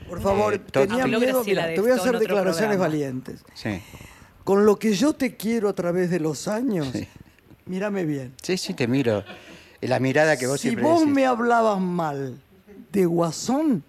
[0.08, 2.84] Por favor, eh, tenía miedo, mira, de te voy a hacer declaraciones programa.
[2.88, 3.42] valientes.
[3.54, 3.80] Sí.
[4.44, 7.08] Con lo que yo te quiero a través de los años, Sí.
[7.66, 8.34] mírame bien.
[8.42, 9.24] sí, sí, te miro.
[9.80, 11.14] La mirada que vos si siempre vos decís.
[11.14, 12.38] me hablabas mal
[12.92, 13.82] de Guasón,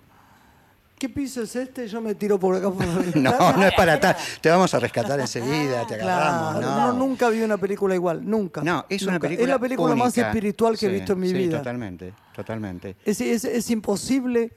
[0.98, 1.88] ¿qué piso es este?
[1.88, 3.52] Yo me tiro por acá por la No, ventana.
[3.58, 4.20] no es para tanto.
[4.41, 6.58] Te vamos a rescatar enseguida, te agarramos.
[6.58, 6.88] Claro, no.
[6.88, 8.62] no, nunca vi una película igual, nunca.
[8.62, 11.34] No, es una película Es la película más espiritual que he visto en mi sí,
[11.34, 11.58] vida.
[11.60, 12.96] Totalmente, totalmente.
[13.06, 14.52] Es, es- es imposible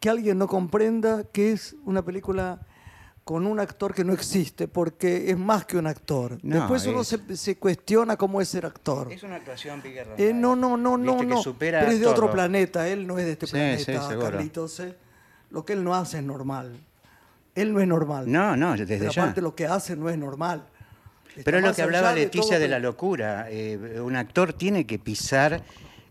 [0.00, 2.60] que alguien no comprenda que es una película
[3.28, 6.38] con un actor que no existe, porque es más que un actor.
[6.42, 9.12] No, Después uno es- se, se cuestiona cómo es ser actor.
[9.12, 11.42] Es una actuación Bigger Eh, no, no, no, no, no.
[11.58, 14.16] Pero es de otro planeta, él no es de este Sí, planeta, sí.
[14.18, 14.80] Carlitos.
[14.80, 14.96] eh.
[15.50, 16.72] Lo que él no hace es normal.
[17.54, 18.32] Él no es normal.
[18.32, 19.22] No, no, desde Pero ya.
[19.24, 20.64] aparte lo que hace no es normal.
[21.28, 23.48] Está Pero es lo que hablaba de Leticia de la locura.
[23.50, 25.62] Eh, un actor tiene que pisar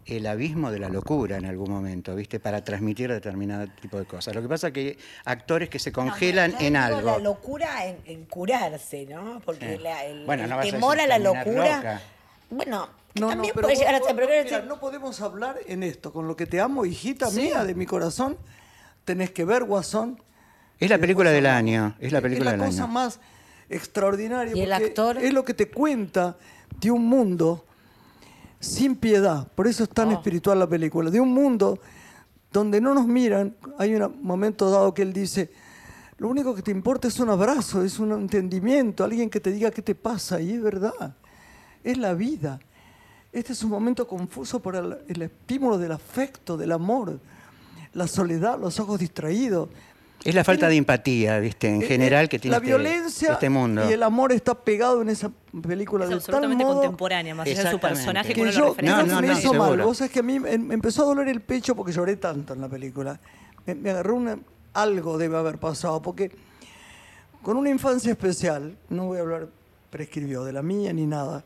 [0.08, 2.40] el abismo de la locura en algún momento, ¿viste?
[2.40, 4.34] Para transmitir determinado tipo de cosas.
[4.34, 7.02] Lo que pasa es que hay actores que se congelan No, en algo.
[7.02, 9.42] La locura en, en curarse, ¿no?
[9.46, 9.84] Porque Sí.
[9.84, 11.76] la- el, Bueno, el no a temor a la locura.
[11.78, 12.02] loca.
[12.50, 14.02] Bueno, No, no, también pero puede vos- llegar
[14.46, 16.14] mira, no podemos hablar en esto.
[16.14, 18.38] Con lo que te amo, hijita mía, de mi corazón,
[19.04, 20.22] tenés que ver Guasón.
[20.80, 21.96] Es la película del año.
[22.00, 22.94] Es la película es la del cosa año.
[22.94, 23.20] más
[23.70, 24.56] extraordinaria.
[24.56, 25.18] ¿Y el actor?
[25.18, 26.38] Es lo que te cuenta
[26.80, 27.66] de un mundo
[28.60, 29.48] sin piedad.
[29.54, 30.14] Por eso es tan Oh.
[30.14, 31.10] espiritual la película.
[31.10, 31.80] De un mundo
[32.52, 33.56] donde no nos miran.
[33.78, 35.52] Hay un momento dado que él dice.
[36.18, 39.70] Lo único que te importa es un abrazo, es un entendimiento, alguien que te diga
[39.70, 41.16] qué te pasa, y es verdad,
[41.84, 42.60] es la vida.
[43.32, 47.20] Este es un momento confuso por el, el estímulo del afecto, del amor,
[47.94, 49.70] la soledad, los ojos distraídos.
[50.28, 51.70] Es la falta de empatía, ¿viste?
[51.70, 53.90] En Eh, general eh, que tiene La este, violencia este mundo.
[53.90, 55.32] y el amor está pegado en esa
[55.66, 59.04] película Es de absolutamente tal modo contemporánea, más allá de su personaje, que yo, No,
[59.06, 59.82] no, me no, hizo mal.
[59.82, 62.54] Vos sabés que a mí me me empezó a doler el pecho porque lloré tanto
[62.54, 63.18] en la película.
[63.66, 64.38] Me, me agarró una,
[64.74, 66.30] algo debe haber pasado, porque
[67.42, 69.48] con una infancia especial, no voy a hablar,
[69.90, 71.46] prescribió, de la mía ni nada,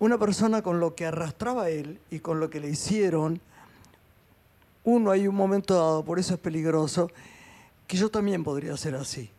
[0.00, 3.40] una persona con lo que arrastraba él y con lo que le hicieron,
[4.82, 7.10] uno hay un momento dado, por eso es peligroso,
[7.86, 9.30] que yo también podría ser así.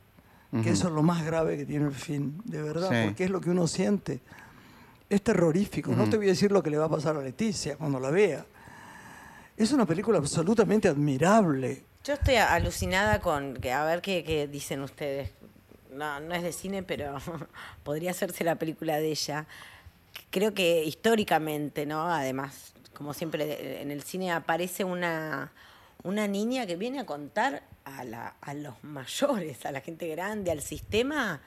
[0.64, 3.08] Que eso es lo más grave que tiene el fin, de verdad, Sí.
[3.08, 4.22] porque es lo que uno siente.
[5.10, 5.92] Es terrorífico.
[5.92, 8.10] No te voy a decir lo que le va a pasar a Leticia cuando la
[8.10, 8.46] vea.
[9.58, 11.84] Es una película absolutamente admirable.
[12.06, 13.56] Yo estoy alucinada con.
[13.56, 15.32] que A ver qué, qué dicen ustedes.
[15.92, 17.18] No, no es de cine, pero
[17.84, 19.48] podría hacerse la película de ella.
[20.30, 22.08] Creo que históricamente, ¿no?
[22.10, 25.52] Además, como siempre en el cine aparece una,
[26.04, 30.52] una niña que viene a contar a, la- a los mayores, a la gente grande,
[30.52, 31.42] al sistema,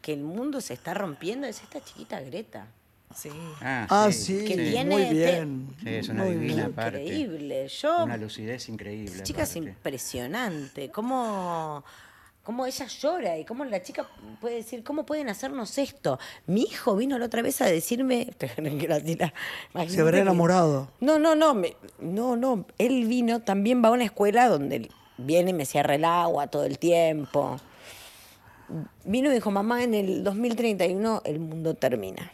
[0.00, 1.46] que el mundo se está rompiendo.
[1.46, 2.66] Es esta chiquita Greta.
[3.14, 3.30] Sí.
[3.60, 5.68] Ah, sí, Que muy viene de- bien.
[5.82, 6.66] Sí, es una muy divina bien.
[6.72, 7.02] aparte.
[7.02, 7.68] Increíble.
[7.68, 8.04] Yo.
[8.04, 9.14] Una lucidez increíble.
[9.14, 10.90] Esa chica es impresionante.
[10.90, 11.84] ¿Cómo,
[12.42, 14.08] cómo ella llora y cómo la chica
[14.40, 16.18] puede decir, ¿cómo pueden hacernos esto?
[16.46, 18.30] Mi hijo vino la otra vez a decirme.
[19.88, 20.90] Se habrá que- enamorado.
[21.00, 22.66] No, no, no, me- no, no.
[22.78, 26.64] Él vino, también va a una escuela donde viene y me cierra el agua todo
[26.64, 27.58] el tiempo.
[29.04, 32.32] Vino y dijo, mamá, en el 2031 el mundo termina.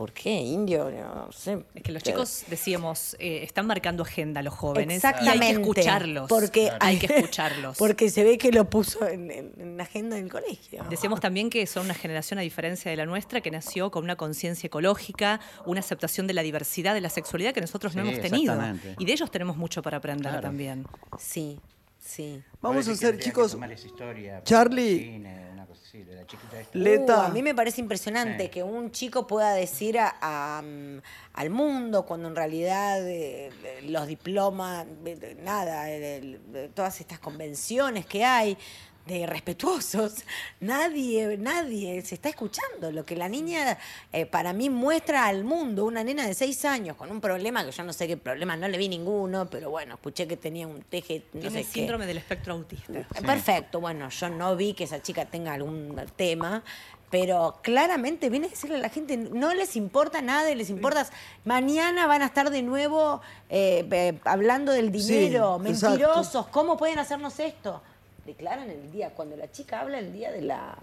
[0.00, 0.90] ¿Por qué, indio?
[0.90, 1.62] No sé.
[1.74, 4.96] Es que los chicos, decíamos, eh, están marcando agenda los jóvenes.
[4.96, 5.36] Exactamente.
[5.44, 6.26] Y hay que escucharlos.
[6.26, 7.76] Porque hay que escucharlos.
[7.76, 10.86] Porque se ve que lo puso en, en- en la agenda del colegio.
[10.88, 14.16] Decíamos también que son una generación, a diferencia de la nuestra, que nació con una
[14.16, 18.54] conciencia ecológica, una aceptación de la diversidad de la sexualidad que nosotros no hemos tenido.
[18.54, 18.94] exactamente.
[18.98, 20.40] Y de ellos tenemos mucho para aprender Claro.
[20.40, 20.86] también.
[21.18, 21.60] Sí,
[21.98, 22.42] sí.
[22.62, 24.98] Vamos a hacer, chicos, historia, Charlie.
[24.98, 25.49] cine,
[25.90, 26.78] así, de la chiquita esta.
[26.78, 27.18] Leta.
[27.18, 28.48] Uh, a mí me parece impresionante Sí.
[28.50, 31.00] que un chico pueda decir a- a, mm,
[31.34, 33.50] al mundo cuando en realidad eh,
[33.84, 36.38] los diplomas, eh, nada, eh,
[36.74, 38.56] todas estas convenciones que hay
[39.06, 40.14] de respetuosos,
[40.60, 42.92] nadie, nadie se está escuchando.
[42.92, 43.78] Lo que la niña
[44.12, 47.72] eh, para mí muestra al mundo, una nena de seis años con un problema que
[47.72, 50.82] yo no sé qué problema, no le vi ninguno, pero bueno, escuché que tenía un
[50.82, 51.80] teje, no Tiene sé qué.
[51.80, 53.06] síndrome del espectro autista.
[53.26, 56.62] Perfecto, bueno, yo no vi que esa chica tenga algún tema,
[57.10, 61.08] pero claramente viene a decirle a la gente, no les importa nada, y les importa,
[61.44, 65.88] mañana van a estar de nuevo eh, eh, hablando del Sí, dinero, exacto.
[65.98, 67.82] mentirosos, ¿cómo pueden hacernos esto?
[68.26, 70.76] Declaran el día, cuando la chica habla el día de la...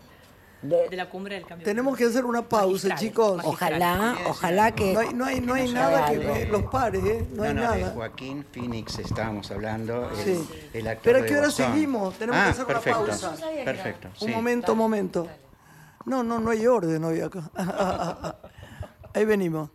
[0.61, 3.37] de- De la cumbre del cambio Tenemos que hacer una pausa, Magistral, chicos.
[3.37, 3.73] magistral.
[3.81, 4.93] ojalá, ojalá que...
[4.93, 6.51] No hay, no hay, no hay Que no nada que algo.
[6.51, 7.27] los pare, ¿eh?
[7.33, 7.91] No, hay de nada.
[7.91, 10.49] Joaquín Phoenix estábamos hablando, el, Sí.
[10.73, 12.15] el actor Pero ¿a de qué hora seguimos?
[12.17, 13.35] Tenemos ah, que hacer una perfecto, pausa.
[13.65, 15.27] Perfecto, Un momento, un momento.
[16.05, 17.51] No, no, no hay orden hoy acá.
[19.13, 19.69] Ahí venimos.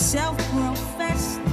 [0.00, 1.49] self-professed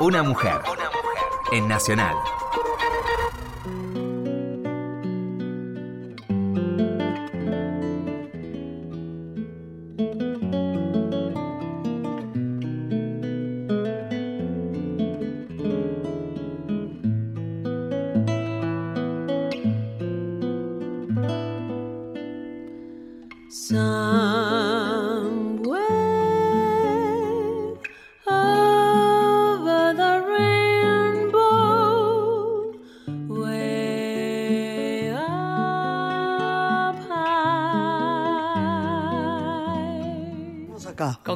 [0.00, 0.60] Una mujer.
[1.52, 2.16] En Nacional.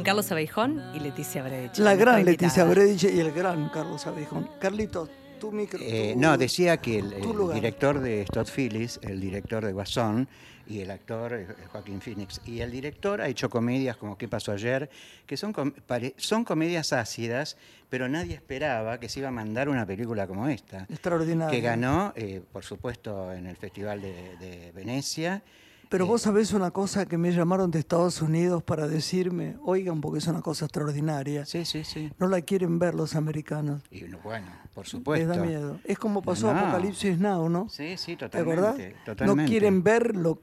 [0.00, 1.76] Con Carlos Abeijón y Leticia Bredich.
[1.76, 2.64] La gran Leticia.
[2.64, 4.48] Bredich y el gran Carlos Abejón.
[4.58, 5.78] Carlitos, tu micro.
[5.82, 7.14] Eh, tu- no, decía que el,
[7.52, 10.26] director de Todd Phillips, el director de Guasón
[10.66, 14.52] y el actor eh, Joaquín Phoenix, y el director ha hecho comedias como ¿Qué pasó
[14.52, 14.88] ayer?
[15.26, 17.58] que son, com- pare- son comedias ácidas,
[17.90, 20.86] pero nadie esperaba que se iba a mandar una película como esta.
[20.88, 21.50] Extraordinario.
[21.50, 25.42] Que ganó, eh, por supuesto, en el Festival de, de Venecia.
[25.90, 30.20] Pero vos sabés una cosa que me llamaron de Estados Unidos para decirme, oigan, porque
[30.20, 31.44] es una cosa extraordinaria.
[31.44, 32.12] Sí, sí, sí.
[32.18, 33.82] No la quieren ver los americanos.
[33.90, 35.28] Y no, bueno, por Les supuesto.
[35.28, 35.80] da miedo.
[35.84, 36.60] Es como pasó No.
[36.60, 37.68] Apocalipsis Now, ¿no?
[37.68, 38.62] Sí, sí, ¿Te totalmente.
[38.62, 39.04] acordás?
[39.04, 39.42] totalmente.
[39.42, 40.40] No quieren ver lo,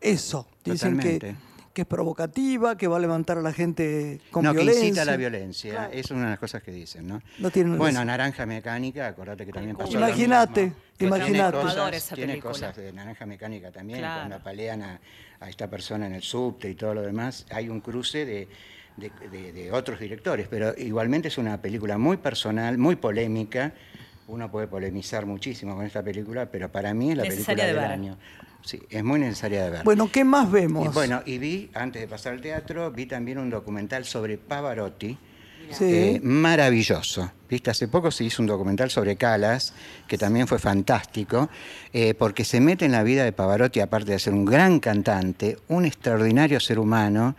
[0.00, 0.46] eso.
[0.64, 1.36] Dicen que, Totalmente.
[1.72, 4.80] que es provocativa, que va a levantar a la gente con no, violencia.
[4.80, 5.72] que incita a la violencia.
[5.72, 5.92] Claro.
[5.92, 7.20] Es una de las cosas que dicen, ¿no?
[7.40, 8.04] No tienen bueno.
[8.04, 11.58] Naranja Mecánica, acordate que también pasó Imagínate, imagínate.
[12.14, 14.20] Tiene cosas, de Naranja Mecánica también, Claro.
[14.20, 15.00] cuando apalean a,
[15.40, 17.46] a esta persona en el subte y todo lo demás.
[17.50, 18.48] Hay un cruce de,
[18.96, 23.72] de- de- de otros directores, pero igualmente es una película muy personal, muy polémica.
[24.26, 27.88] Uno puede polemizar muchísimo con esta película, pero para mí es la Necesaria película de
[27.90, 28.18] del año.
[28.62, 29.82] Sí, es muy necesaria de ver.
[29.84, 30.86] Bueno, ¿qué más vemos?
[30.86, 35.18] Y bueno, y vi, antes de pasar al teatro, vi también un documental sobre Pavarotti.
[35.70, 35.84] Sí.
[35.84, 37.30] eh, maravilloso.
[37.48, 37.70] ¿Viste?
[37.70, 39.74] Hace poco se hizo un documental sobre Calas,
[40.08, 41.48] que también fue fantástico,
[41.92, 45.58] eh, porque se mete en la vida de Pavarotti, aparte de ser un gran cantante,
[45.68, 47.36] un extraordinario ser humano,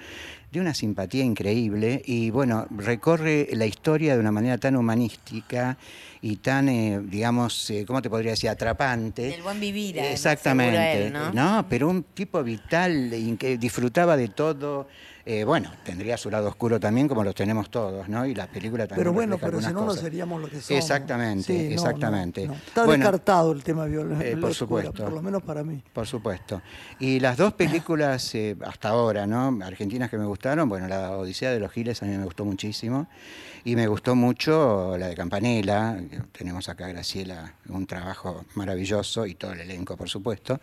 [0.51, 5.77] de una simpatía increíble, y bueno, recorre la historia de una manera tan humanística
[6.21, 9.23] y tan, eh, digamos, eh, ¿cómo te podría decir?, atrapante.
[9.23, 11.07] Del buen vivir, además, Exactamente.
[11.07, 11.33] él, ¿no?
[11.33, 14.88] No, pero un tipo vital, que disfrutaba de todo.
[15.27, 18.27] Eh, bueno, tendría su lado oscuro también, como los tenemos todos, ¿no?
[18.27, 18.99] Y la película también.
[19.05, 20.01] Pero bueno, pero si no, no cosas.
[20.03, 20.69] seríamos lo que somos.
[20.83, 22.47] Exactamente, Sí, no, no, exactamente.
[22.47, 22.53] no.
[22.53, 24.27] Está Bueno, descartado el tema violencia.
[24.29, 25.03] eh, por supuesto.
[25.03, 25.81] Por lo menos para mí.
[25.93, 26.61] Por supuesto.
[26.99, 29.57] Y las dos películas eh, hasta ahora, ¿no?
[29.65, 33.07] Argentinas que me gustaron, bueno, la Odisea de los Giles a mí me gustó muchísimo.
[33.63, 35.97] Y me gustó mucho la de Campanella,
[36.31, 40.59] tenemos acá a Graciela, un trabajo maravilloso y todo el elenco, por supuesto.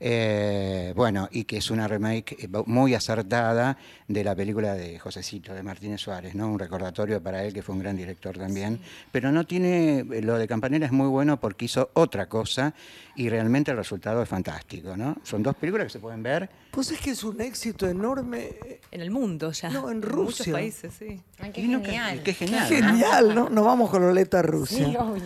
[0.00, 3.76] Eh, bueno, y que es una remake eh, muy acertada
[4.08, 6.48] de la película de Josecito, de Martínez Suárez, ¿no?
[6.48, 8.80] Un recordatorio para él, que fue un gran director también.
[9.12, 12.74] Pero no tiene, eh, lo de Campanella es muy bueno porque hizo otra cosa
[13.16, 15.16] y realmente el resultado es fantástico, ¿no?
[15.22, 16.48] Son dos películas que se pueden ver.
[16.70, 18.50] Pues es que es un éxito enorme.
[18.90, 19.70] En el mundo ya.
[19.70, 20.52] No, en muchos Rusia.
[20.52, 21.20] países, sí.
[21.38, 22.16] Ay, qué Y no, qué- genial.
[22.18, 22.62] qué Qué genial.
[22.62, 22.68] ¿no?
[22.90, 23.48] genial, ¿no?
[23.50, 24.84] Nos vamos con Loleta a Rusia.
[24.86, 25.22] Sí, obvio.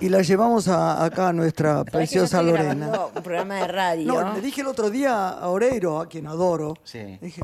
[0.00, 2.92] Y la llevamos a- acá a nuestra ¿Sabés que yo preciosa Lorena.
[3.14, 4.09] Un programa de radio.
[4.14, 6.98] No, le dije el otro día a Oreiro, a quien adoro, Sí.
[6.98, 7.42] le dije,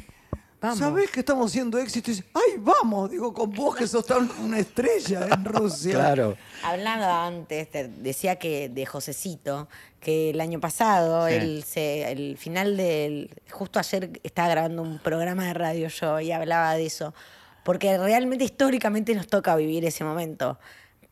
[0.60, 0.78] Vamos.
[0.78, 2.10] ¿sabés que estamos siendo éxito?
[2.10, 3.10] Y dice, ¡ay, vamos!
[3.10, 5.92] Digo, con vos que sos tan una estrella en Rusia.
[5.92, 6.36] Claro.
[6.64, 9.68] Hablando antes, te decía que de Josecito,
[10.00, 11.34] que el año pasado, Sí.
[11.34, 13.30] él se, el final del.
[13.50, 17.14] Justo ayer estaba grabando un programa de radio yo y hablaba de eso.
[17.62, 20.58] Porque realmente históricamente nos toca vivir ese momento.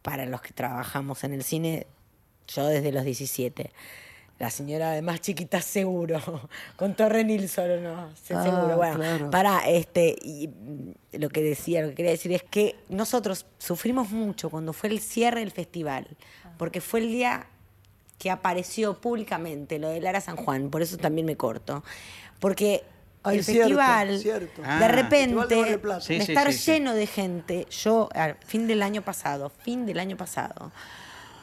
[0.02, 1.86] Para los que trabajamos en el cine,
[2.48, 3.72] yo desde los 17.
[4.38, 6.18] La señora además chiquita seguro,
[6.76, 8.76] con Torre Nilsson o no, Se- Ah, seguro.
[8.76, 9.30] Bueno, claro.
[9.30, 14.10] para este, y mm, lo que decía, lo que quería decir es que nosotros sufrimos
[14.10, 16.08] mucho cuando fue el cierre del festival,
[16.58, 17.46] porque fue el día
[18.18, 21.84] que apareció públicamente lo de Lara San Juan, por eso también me corto.
[22.40, 22.82] Porque
[23.22, 24.62] Ay, el cierto, festival, cierto.
[24.64, 24.78] Ah.
[24.80, 26.00] de Festival de repente.
[26.00, 26.72] Sí, de sí, estar sí, sí.
[26.72, 30.72] lleno de gente, yo, al fin del año pasado, fin del año pasado,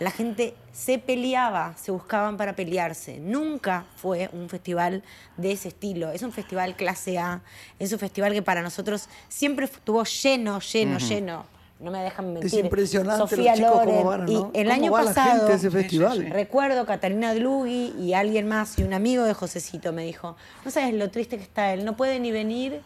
[0.02, 3.20] la gente se peleaba, se buscaban para pelearse.
[3.20, 5.04] Nunca fue un festival
[5.38, 6.10] de ese estilo.
[6.12, 7.42] Es un festival clase A.
[7.78, 11.46] Es un festival que para nosotros siempre estuvo lleno, lleno, lleno.
[11.80, 12.48] No me dejan mentir.
[12.60, 14.52] Es impresionante Sofía los chicos cómo van, Y ¿no?
[14.56, 16.30] el ¿Cómo año va la pasado, gente a ese festival?
[16.32, 20.36] recuerdo Catalina Dlugui y alguien más, y un amigo de Josecito me dijo,
[20.66, 22.82] no sabes lo triste que está él, no puede ni venir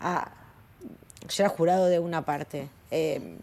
[0.00, 0.30] a...
[1.28, 2.68] Yo era jurado de una parte.
[2.90, 3.36] eh,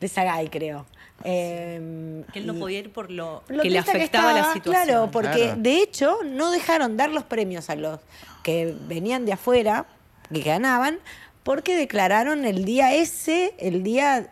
[0.00, 0.86] de Sagay, creo.
[1.24, 4.84] Eh, Que él no podía ir por lo, lo que le afectaba la estaba, situación.
[4.86, 5.60] Claro, porque Claro.
[5.60, 8.00] de hecho no dejaron dar los premios a los
[8.42, 9.86] que venían de afuera,
[10.32, 10.98] que ganaban,
[11.44, 14.30] porque declararon el día ese, el día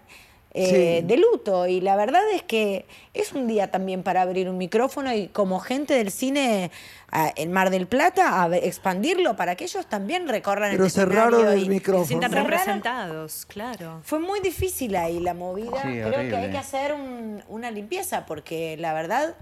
[0.52, 1.06] eh, Sí.
[1.06, 1.66] de luto.
[1.68, 5.60] Y la verdad es que es un día también para abrir un micrófono y como
[5.60, 6.70] gente del cine
[7.12, 11.48] ah, en Mar del Plata, a expandirlo para que ellos también recorran Pero el cerraron
[11.48, 12.06] el y- Se micrófono.
[12.06, 14.00] sientan Cerraron- representados, claro.
[14.04, 15.82] fue muy difícil ahí la movida.
[15.82, 19.34] Sí, Creo que hay que hacer un- una limpieza porque la verdad,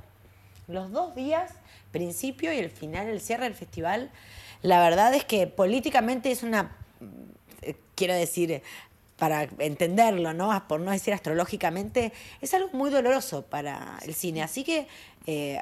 [0.66, 1.52] los dos días,
[1.90, 4.10] principio y el final, el cierre del festival,
[4.62, 6.76] la verdad es que políticamente es una,
[7.62, 8.62] eh, quiero decir,
[9.18, 10.50] para entenderlo, ¿no?
[10.68, 14.42] por no decir astrológicamente, es algo muy doloroso para el cine.
[14.42, 14.86] Así que
[15.26, 15.60] eh,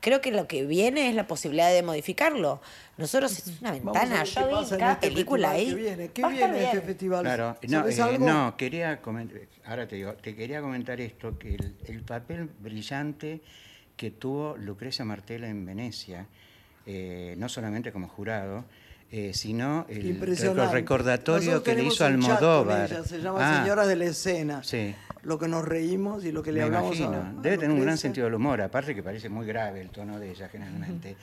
[0.00, 2.60] creo que lo que viene es la posibilidad de modificarlo.
[2.96, 4.16] Nosotros es una Vamos a ventana.
[4.22, 5.74] ver Yo qué vi pasa en cada este película ahí.
[5.74, 6.08] viene.
[6.12, 7.22] ¿Qué viene este festival?
[7.24, 11.56] Claro, no, ¿Sabes eh, no, quería comentar, ahora te digo, te quería comentar esto, que
[11.56, 13.40] el, el papel brillante
[13.96, 16.26] que tuvo Lucrecia Martela en Venecia,
[16.86, 18.64] eh, no solamente como jurado,
[19.10, 20.18] eh, sino el
[20.70, 22.90] recordatorio Nosotros que le hizo Almodóvar.
[22.92, 24.62] ella, se llama Ah, Señoras de la Escena.
[24.62, 24.94] Sí.
[25.22, 27.18] Lo que nos reímos y lo que le Me hablamos imagino.
[27.38, 30.18] a- Debe tener un gran sentido del humor, aparte que parece muy grave el tono
[30.18, 31.16] de ella generalmente.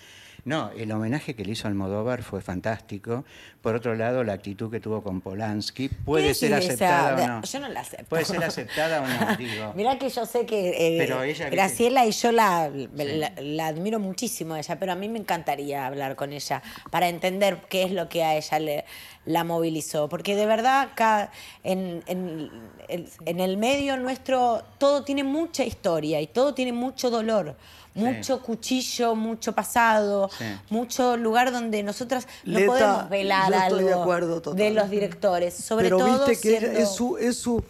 [0.46, 3.26] No, el homenaje que le hizo Almodóvar fue fantástico.
[3.64, 7.28] Por otro lado, la actitud que tuvo con Polanski puede ¿Qué ser aceptada esa- o
[7.40, 7.42] no.
[7.42, 8.06] Yo no la acepto.
[8.06, 9.74] Puede ser aceptada o no, digo.
[9.76, 11.50] Mirá que yo sé que eh, Pero ella, ¿viste?
[11.50, 15.88] Graciela y yo la, la, la admiro muchísimo a ella, pero a mí me encantaría
[15.88, 18.86] hablar con ella para entender qué es lo que a ella le,
[19.26, 20.10] la movilizó.
[20.10, 21.32] Porque de verdad acá
[21.64, 22.52] en, en,
[22.88, 27.56] en- en el medio nuestro todo tiene mucha historia y todo tiene mucho dolor.
[27.96, 30.30] Mucho cuchillo, mucho pasado,
[30.70, 34.58] mucho lugar donde nosotras no Leta, podemos velar estoy de algo acuerdo total.
[34.58, 35.54] de los directores.
[35.54, 37.64] Sobre Pero todo viste que ella- es su, es su.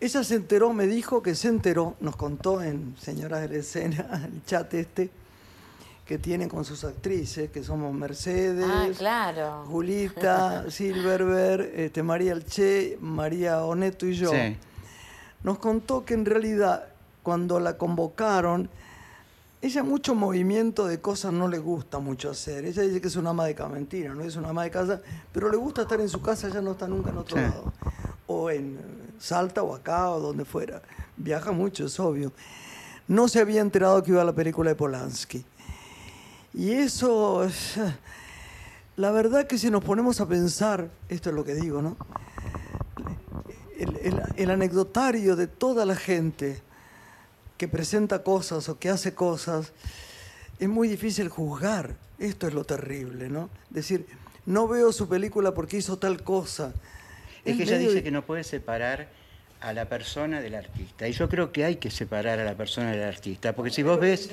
[0.00, 4.28] Ella se enteró, me dijo que se enteró, nos contó en Señoras de la Escena,
[4.34, 5.10] el chat este,
[6.04, 9.64] que tiene con sus actrices, que somos Mercedes, Ah, claro.
[9.68, 14.30] Julita, Silverberg, este, María Alche, María Oneto y yo.
[14.30, 14.56] Sí.
[15.44, 16.84] Nos contó que en realidad,
[17.22, 18.68] cuando la convocaron,
[19.62, 22.64] ella mucho movimiento de cosas no le gusta mucho hacer.
[22.64, 25.00] Ella dice que es una ama de casa, mentira, no es una ama de casa,
[25.32, 27.42] pero le gusta estar en su casa, ella no está nunca en otro Sí.
[27.42, 27.72] lado.
[28.26, 28.78] O en
[29.18, 30.82] Salta o acá o donde fuera.
[31.16, 32.32] Viaja mucho, es obvio.
[33.08, 35.44] No se había enterado que iba a la película de Polanski.
[36.52, 37.76] Y eso, es-
[38.96, 41.96] la verdad que si nos ponemos a pensar, esto es lo que digo, ¿no?
[43.78, 46.62] el, el- el anecdotario de toda la gente
[47.56, 49.72] que presenta cosas o que hace cosas,
[50.58, 51.94] es muy difícil juzgar.
[52.18, 53.50] Esto es lo terrible, ¿no?
[53.70, 54.06] Decir,
[54.46, 56.72] no veo su película porque hizo tal cosa.
[57.44, 59.08] Es que ella dice di- que no puede separar
[59.60, 61.08] a la persona del artista.
[61.08, 63.54] Y yo creo que hay que separar a la persona del artista.
[63.54, 64.28] Porque si vos ves,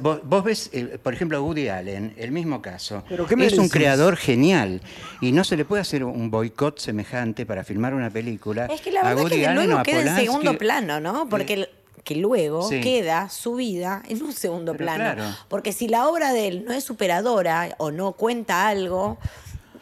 [0.00, 3.04] vos, vos ves, eh, por ejemplo, a Woody Allen, el mismo caso.
[3.08, 4.80] ¿Pero qué me es un creador genial.
[5.20, 8.66] Y no se le puede hacer un boicot semejante para filmar una película.
[8.66, 11.28] Es que la a verdad Woody que Allen luego queda en segundo plano, ¿no?
[11.28, 11.68] Porque
[12.04, 12.80] que luego Sí.
[12.80, 15.14] queda su vida en un segundo Pero plano.
[15.14, 15.36] claro.
[15.48, 19.18] Porque si la obra de él no es superadora o no cuenta algo,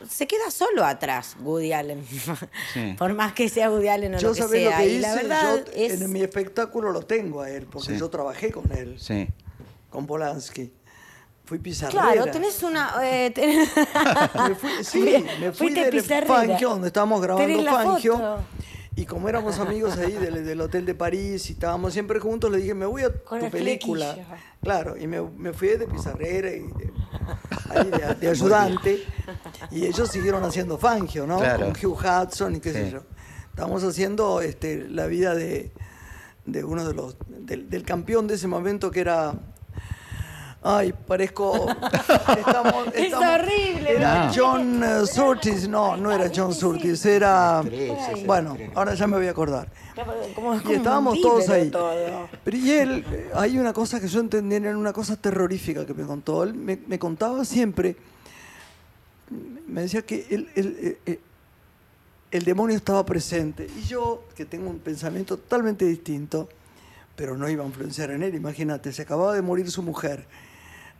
[0.08, 2.04] se queda solo atrás Woody Allen.
[2.74, 2.94] Sí.
[2.98, 4.78] Por más que sea Woody Allen o Yo lo que sabés lo sea.
[4.78, 6.00] que y hice, la verdad yo es...
[6.00, 7.98] en mi espectáculo lo tengo a él, porque Sí.
[7.98, 9.28] yo trabajé con él, Sí.
[9.90, 10.72] con Polanski.
[11.44, 12.12] Fui pizarrera.
[12.12, 12.94] Claro, tenés una...
[13.02, 13.68] eh, tenés-
[14.48, 15.00] Me fui, sí,
[15.40, 16.26] me fui Fuiste del pizarrera.
[16.34, 18.12] Fangio, donde estábamos grabando Fangio.
[18.16, 18.38] foto.
[18.94, 22.58] Y como éramos amigos ahí del, del Hotel de París y estábamos siempre juntos, le
[22.58, 24.12] dije, me voy a Con tu el película.
[24.12, 24.36] flequillo.
[24.62, 26.92] Claro, y me, me fui de pizarrera y de,
[27.70, 29.02] ahí de- de ayudante.
[29.70, 31.38] Y ellos siguieron haciendo Fangio, ¿no?
[31.38, 31.72] Claro.
[31.72, 33.00] Con Hugh Hudson y qué sé yo.
[33.48, 35.72] Estábamos haciendo este, la vida de,
[36.44, 39.34] de uno de los, del, del campeón de ese momento que era...
[40.64, 41.66] Ay, parezco...
[42.38, 44.32] Estamos, Es estamos- horrible, Era No.
[44.34, 47.62] John eh, Surtees, no, no era John Surtees, era...
[48.26, 49.68] Bueno, ahora ya me voy a acordar.
[50.34, 51.68] como- como Y estábamos todos ahí.
[51.70, 52.28] todo.
[52.44, 55.94] Pero y él, eh, hay una cosa que yo entendí, era una cosa terrorífica que
[55.94, 56.44] me contó.
[56.44, 57.96] Él me, me contaba siempre,
[59.66, 61.20] me decía que el, el- eh, eh,
[62.30, 63.66] el demonio estaba presente.
[63.78, 66.48] Y yo, que tengo un pensamiento totalmente distinto,
[67.16, 70.24] pero no iba a influenciar en él, imagínate, se acababa de morir su mujer.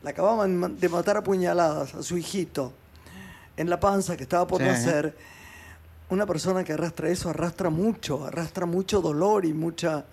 [0.03, 2.73] La acababan de matar a puñaladas a su hijito
[3.57, 4.67] en la panza que estaba por Sí.
[4.67, 5.15] nacer.
[6.09, 10.05] Una persona que arrastra eso arrastra mucho, arrastra mucho dolor y mucha...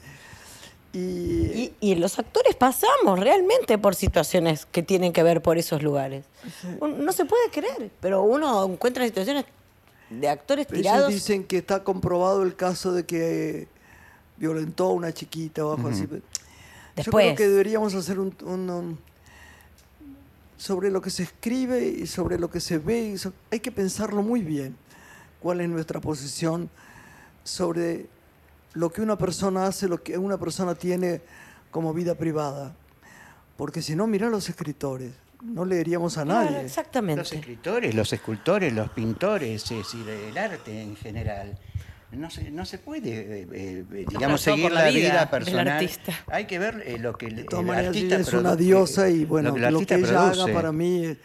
[0.93, 5.83] Y, Y, y los actores pasamos realmente por situaciones que tienen que ver por esos
[5.83, 6.25] lugares.
[6.81, 9.45] No se puede creer, pero uno encuentra situaciones
[10.09, 11.09] de actores ellos tirados.
[11.13, 13.69] dicen que está comprobado el caso de que
[14.37, 16.07] violentó a una chiquita o algo así.
[16.11, 16.19] Yo
[16.97, 17.25] Después.
[17.27, 18.99] creo que deberíamos hacer un, un- un-
[20.61, 23.17] sobre lo que se escribe y sobre lo que se ve.
[23.17, 24.77] so- hay que pensarlo muy bien.
[25.41, 26.69] cuál es nuestra posición
[27.45, 28.09] sobre
[28.75, 31.23] lo que una persona hace, lo que una persona tiene
[31.71, 32.75] como vida privada.
[33.57, 36.57] Porque si no, mira los escritores, no leeríamos a Claro, nadie.
[36.59, 37.23] Los exactamente.
[37.37, 41.59] escritores, los escultores, los pintores, es decir, el arte en general.
[42.13, 43.11] No se, no se puede,
[43.43, 45.69] eh, eh, digamos, seguir la la vida vida, personal.
[45.69, 46.13] artista.
[46.27, 49.55] Hay que ver eh, lo que el, el artista ella es una diosa y bueno,
[49.55, 50.43] el lo, que ella produce.
[50.43, 51.17] haga para mí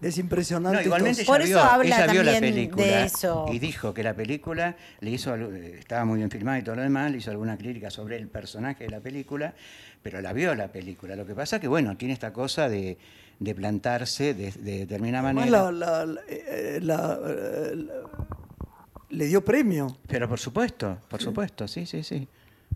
[0.00, 0.78] es impresionante.
[0.78, 3.46] No, igualmente Por vio, eso habla ella vio la también de película eso.
[3.52, 7.12] y dijo que la película le hizo, estaba muy bien filmada y todo lo demás,
[7.12, 9.54] le hizo alguna crítica sobre el personaje de la película,
[10.02, 11.14] pero la vio la película.
[11.14, 12.98] Lo que pasa que, bueno, tiene esta cosa de,
[13.38, 15.70] de plantarse de, de determinada Además, manera.
[15.70, 16.18] la- la- la-
[16.80, 17.92] la- la-
[19.12, 19.96] le dio premio.
[20.06, 22.26] Pero por supuesto, por supuesto, sí, sí, sí,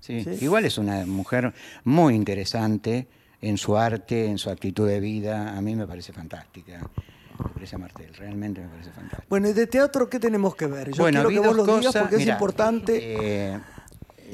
[0.00, 0.22] sí.
[0.22, 0.38] Sí.
[0.44, 1.52] Igual es una mujer
[1.84, 3.06] muy interesante
[3.40, 5.56] en su arte, en su actitud de vida.
[5.56, 6.80] A mí me parece fantástica.
[7.38, 9.24] Lucrecia Martel, realmente me parece fantástica.
[9.28, 10.90] Bueno, ¿y de teatro qué tenemos que ver?
[10.92, 12.02] Yo bueno, quiero vi que vos dos lo digas cosas.
[12.02, 12.98] porque Mirá, es importante.
[13.02, 13.60] eh,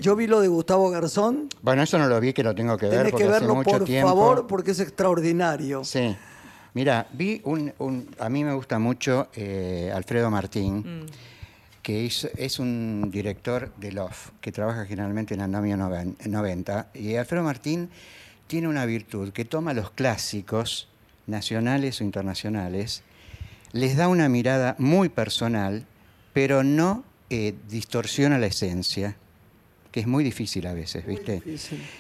[0.00, 1.48] Yo vi lo de Gustavo Garzón.
[1.62, 3.54] bueno, eso no lo vi, que lo tengo que ver Tenés porque que hace verlo
[3.56, 4.08] mucho por tiempo.
[4.08, 5.82] favor porque es extraordinario.
[5.84, 6.16] Sí.
[6.74, 11.04] Mira, vi un, un- a mí me gusta mucho eh, Alfredo Martín,
[11.82, 16.90] que es, es un director de LOF, que trabaja generalmente en Andamio noven- 90.
[16.94, 17.90] Y Alfredo Martín
[18.46, 20.88] tiene una virtud, que toma los clásicos,
[21.26, 23.02] nacionales o internacionales,
[23.72, 25.86] les da una mirada muy personal,
[26.32, 29.16] pero no eh, distorsiona la esencia,
[29.90, 31.42] que es muy difícil a veces, ¿viste?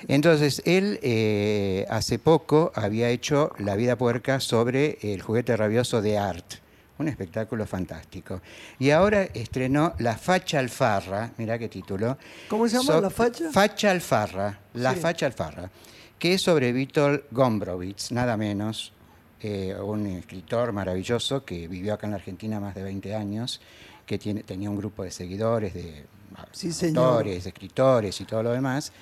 [0.08, 6.18] Entonces, él eh, hace poco había hecho La vida puerca sobre el juguete rabioso de
[6.18, 6.54] Art,
[6.98, 8.40] un espectáculo fantástico.
[8.78, 12.16] Y ahora estrenó La Facha Alfarra, mirá qué título.
[12.48, 13.50] ¿Cómo se llama, La Facha?
[13.50, 15.00] Facha Alfarra, La Sí.
[15.00, 15.70] Facha Alfarra,
[16.18, 18.92] que es sobre Vítor Gombrowicz, nada menos,
[19.40, 23.60] eh, un escritor maravilloso que vivió acá en la Argentina más de 20 años,
[24.06, 26.04] que tiene, tenía un grupo de seguidores, de
[26.52, 28.92] Sí, autores, escritores y todo lo demás.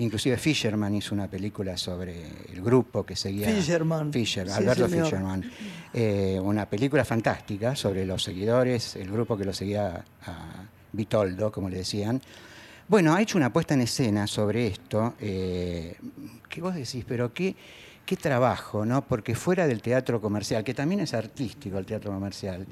[0.00, 2.14] Inclusive Fisherman hizo una película sobre
[2.52, 3.48] el grupo que seguía.
[3.48, 4.12] Fisherman.
[4.12, 5.04] Fisher, Sí, Alberto señor.
[5.06, 5.50] Fisherman.
[5.92, 11.68] Eh, una película fantástica sobre los seguidores, el grupo que lo seguía a Vitoldo, como
[11.68, 12.20] le decían.
[12.88, 15.96] Bueno, ha hecho una puesta en escena sobre esto, eh,
[16.48, 17.54] que vos decís, pero qué,
[18.04, 19.06] qué trabajo, ¿no?
[19.06, 22.66] Porque fuera del teatro comercial, que también es artístico el teatro comercial,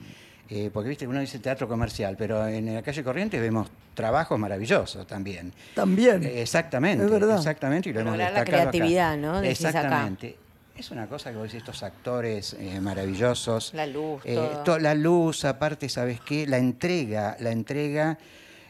[0.51, 5.07] eh, porque viste, uno dice teatro comercial, pero en la calle Corrientes vemos trabajos maravillosos
[5.07, 5.53] también.
[5.75, 6.23] También.
[6.25, 7.37] Eh, Exactamente, Es verdad.
[7.37, 8.45] exactamente, y lo hemos la acá.
[8.45, 9.41] creatividad, ¿no?
[9.41, 9.79] Decís acá.
[9.81, 10.37] Exactamente.
[10.77, 13.75] Es una cosa que vos decís, estos actores eh, maravillosos.
[13.75, 14.63] La luz, eh, todo.
[14.63, 16.47] to- la luz, aparte, ¿sabes qué?
[16.47, 18.17] La entrega, la entrega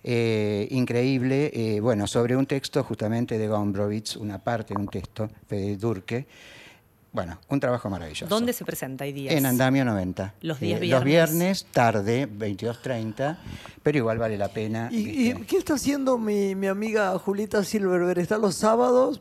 [0.03, 5.29] eh, increíble, eh, bueno, sobre un texto justamente de Gombrowicz, una parte de un texto,
[5.51, 6.27] de Durke.
[7.19, 8.29] Bueno, un trabajo maravilloso.
[8.29, 9.03] ¿Dónde se presenta?
[9.03, 9.35] ¿Hay días?
[9.35, 10.35] En Andamio 90.
[10.43, 11.05] Los días Los viernes.
[11.05, 13.39] viernes, tarde, 22.30,
[13.83, 14.89] pero igual vale la pena.
[14.93, 18.21] ¿Y, qué está haciendo mi, mi amiga Julita Silverberg?
[18.21, 19.21] ¿Está los sábados?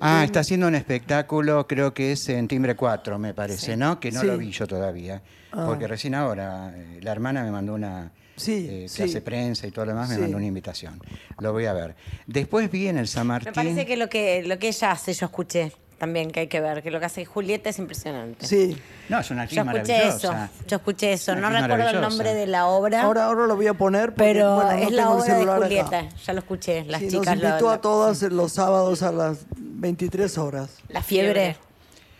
[0.00, 4.00] Ah, está haciendo un espectáculo, creo que es en Timbre 4, me parece, ¿no?
[4.00, 4.26] Que no Sí.
[4.26, 5.22] lo vi yo todavía.
[5.52, 5.66] Ah.
[5.68, 9.04] Porque recién ahora, eh, la hermana me mandó una Sí, eh, sí.
[9.04, 10.20] clase prensa y todo lo demás, me Sí.
[10.20, 11.00] mandó una invitación.
[11.38, 11.94] Lo voy a ver.
[12.26, 13.50] Después vi en el San Martín.
[13.50, 16.60] Me parece que lo que lo que ella hace, yo escuché también que hay que
[16.60, 18.46] ver, que lo que hace Julieta es impresionante.
[18.46, 18.76] Sí.
[19.08, 20.34] No, es una actriz Yo escuché eso,
[20.68, 21.34] yo escuché eso.
[21.36, 24.56] No recuerdo el nombre de la obra, Ahora, ahora lo voy a poner porque, pero
[24.56, 25.56] bueno, no es la obra de acá.
[25.56, 26.08] Julieta.
[26.26, 26.84] Ya lo escuché.
[26.84, 30.70] Las Sí, chicas nos invitó lo- a todas los sábados a las 23 horas.
[30.88, 31.56] La fiebre.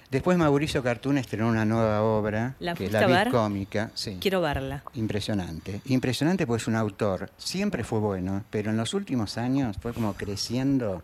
[0.08, 3.28] Después Mauricio Cartún estrenó una nueva obra, ¿La que es La ver?
[3.28, 3.90] Cómica.
[3.94, 4.18] Sí.
[4.20, 4.84] Quiero verla.
[4.94, 5.80] Impresionante.
[5.86, 7.28] Impresionante porque es un autor.
[7.36, 11.02] Siempre fue bueno, pero en los últimos años fue como creciendo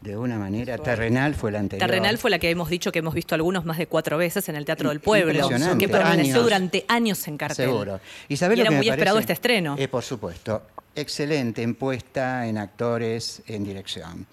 [0.00, 0.78] de una manera.
[0.78, 1.88] Terrenal fue la anterior.
[1.88, 4.56] Terrenal fue la que hemos dicho que hemos visto algunos más de cuatro veces en
[4.56, 5.84] el Teatro del Pueblo, Impresionante.
[5.84, 6.44] que permaneció Años.
[6.44, 7.66] durante años en cartel.
[7.66, 8.00] Seguro.
[8.28, 9.76] ¿Y, sabés Y lo era que me muy esperado este estreno.
[9.78, 10.62] Eh, por supuesto.
[10.94, 14.26] Excelente en puesta, en actores, en dirección.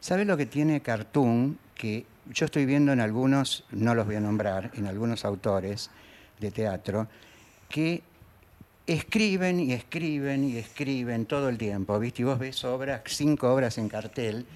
[0.00, 1.58] ¿Sabes lo que tiene Cartoon?
[1.74, 5.90] Que yo estoy viendo en algunos, no los voy a nombrar, en algunos autores
[6.40, 7.08] de teatro,
[7.68, 8.02] que
[8.86, 12.22] escriben y escriben y escriben todo el tiempo, ¿viste?
[12.22, 14.46] Y vos ves obras, cinco obras en cartel,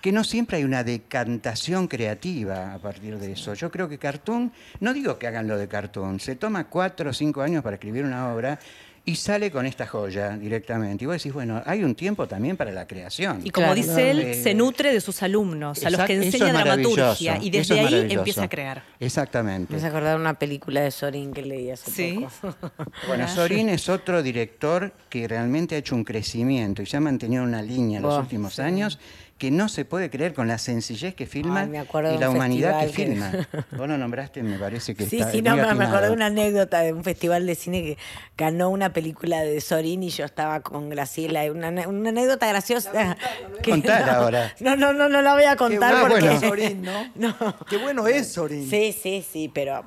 [0.00, 3.54] que no siempre hay una decantación creativa a partir de eso.
[3.54, 7.12] Yo creo que Cartoon, no digo que hagan lo de Cartoon, se toma cuatro o
[7.12, 8.58] cinco años para escribir una obra
[9.04, 11.04] y sale con esta joya directamente.
[11.04, 13.40] Y vos decís, bueno, hay un tiempo también para la creación.
[13.42, 13.80] Y como Claro.
[13.80, 17.48] dice él, Eh, se nutre de sus alumnos, a los que enseña es dramaturgia, y
[17.48, 18.84] desde es ahí empieza a crear.
[19.00, 19.72] Exactamente.
[19.72, 22.26] Me hace acordar una película de Sorin que leí hace Sí.
[22.42, 22.54] poco.
[23.08, 27.42] Bueno, Sorín es otro director que realmente ha hecho un crecimiento y se ha mantenido
[27.44, 28.98] una línea en los últimos años
[29.38, 32.28] que no se puede creer con la sencillez que filma Ay, me acuerdo y la
[32.28, 33.66] humanidad que festival filma.
[33.78, 36.26] Vos lo nombraste, me parece que Sí, está sí, muy no, me, acordé de una
[36.26, 37.98] anécdota de un festival de cine que
[38.36, 41.50] ganó una película de Sorín y yo estaba con Graciela.
[41.52, 43.16] Una, anécdota graciosa.
[43.62, 44.52] que- no, ahora.
[44.58, 46.34] No, no, no, no la voy a Qué contar bueno porque...
[46.34, 47.08] es Sorín, ¿no?
[47.14, 47.34] No.
[47.70, 48.68] Qué bueno es Sorín.
[48.68, 49.84] Sí, sí, sí, pero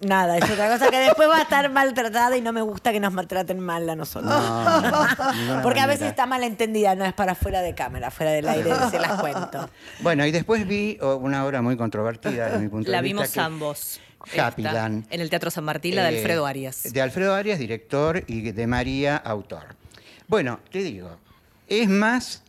[0.00, 3.00] nada, es otra cosa que después va a estar maltratada y no me gusta que
[3.00, 4.30] nos maltraten mal a nosotros.
[4.32, 8.48] No, Porque a veces está mal entendida, no es para fuera de cámara, fuera del
[8.48, 9.68] aire se las cuento.
[10.00, 13.14] Bueno, y después vi oh, una obra muy controvertida desde mi punto La de vista.
[13.22, 14.00] vimos que- ambos.
[14.36, 15.02] Happyland.
[15.04, 16.82] Esta, En el Teatro San Martín, la de Eh, Alfredo Arias.
[16.92, 19.76] De Alfredo Arias, director, y de María, autor.
[20.26, 21.10] Bueno, te digo,
[21.68, 22.42] es más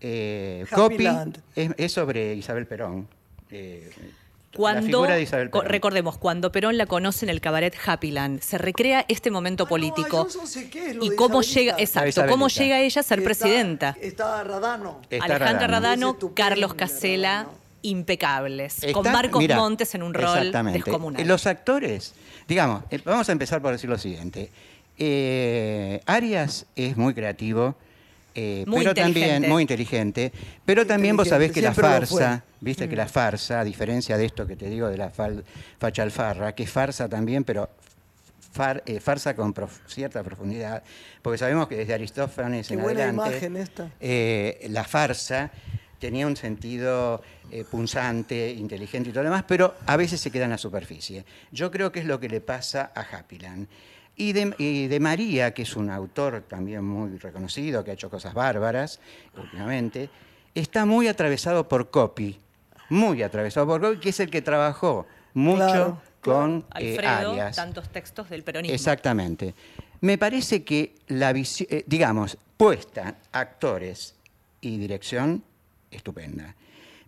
[0.00, 1.38] eh, copy, Happyland.
[1.56, 3.08] es, es sobre Isabel Perón.
[3.50, 5.72] eh, la Cuando, figura de Isabel co- Perón.
[5.72, 9.68] recordemos, cuando Perón la conoce en el cabaret Happyland, se recrea este momento Ah, no,
[9.68, 10.28] político.
[10.32, 13.04] yo no sé qué es lo y de cómo llega, exacto, cómo llega ella a
[13.04, 13.96] ser Está- presidenta.
[14.00, 15.02] Está Radano.
[15.10, 16.16] Está Alejandra Radano.
[16.34, 17.48] Carlos Casela,
[17.82, 18.78] impecables.
[18.94, 20.78] con Marcos Montes en un rol exactamente.
[20.82, 21.26] descomunal.
[21.26, 22.14] Los actores,
[22.48, 24.50] digamos, eh, vamos a empezar por decir lo siguiente.
[24.98, 27.76] Eh, Arias es muy creativo,
[28.36, 29.48] eh, Muy pero también inteligente.
[29.48, 30.32] muy inteligente,
[30.64, 32.90] pero también vos sabés que la siempre lo farsa, viste Mm.
[32.90, 35.42] que la farsa, a diferencia de esto que te digo de la fal-
[35.78, 37.68] facha alfarra, que es farsa también, pero
[38.54, 40.82] far- eh, farsa con prof- cierta profundidad,
[41.22, 43.90] porque sabemos que desde Aristófanes Qué en buena adelante, imagen esta.
[44.00, 45.50] eh, la farsa
[45.98, 47.22] tenía un sentido
[47.52, 51.24] eh, punzante, inteligente y todo lo demás, pero a veces se queda en la superficie.
[51.52, 53.68] Yo creo que es lo que le pasa a Happyland.
[54.16, 58.08] Y de, y de María, que es un autor también muy reconocido, que ha hecho
[58.08, 58.98] cosas bárbaras
[59.36, 60.08] últimamente,
[60.54, 62.38] está muy atravesado por copy,
[62.88, 67.56] muy atravesado por copy, que es el que trabajó mucho Claro, con eh, Alfredo, Arias.
[67.56, 68.74] tantos textos del peronismo.
[68.74, 69.54] Exactamente.
[70.00, 74.14] Me parece que la visión, digamos, puesta, actores
[74.62, 75.42] y dirección,
[75.90, 76.54] estupenda.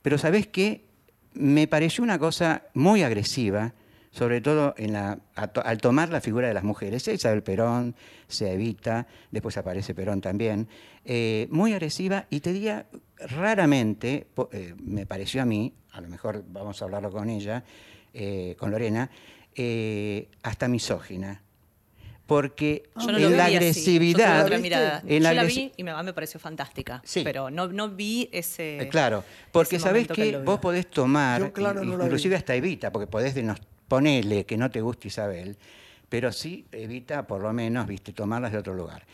[0.02, 0.84] Pero ¿sabés qué?
[1.34, 3.72] Me pareció una cosa muy agresiva,
[4.18, 7.02] sobre todo en la, al tomar la figura de las mujeres.
[7.02, 7.94] Sea Isabel Perón,
[8.26, 10.68] sea Evita, después aparece Perón también.
[11.04, 12.86] eh, muy agresiva y te diría,
[13.18, 17.64] raramente, eh, me pareció a mí, a lo mejor vamos a hablarlo con ella,
[18.12, 19.10] eh, con Lorena,
[19.54, 21.42] eh, hasta misógina.
[22.26, 24.58] Porque Yo no en la así, yo agresividad.
[24.60, 25.02] mirada.
[25.06, 27.00] en la yo la vi y me, me pareció fantástica.
[27.02, 27.22] Sí.
[27.24, 28.80] Pero no, no vi ese.
[28.82, 32.38] Eh, Claro, porque ese sabés que vos podés tomar, Yo, claro, no inclusive vi.
[32.38, 35.56] hasta Evita, porque podés denos- ponele que no te guste Isabel,
[36.08, 39.04] pero sí Evita, por lo menos, viste, tomarlas de otro lugar.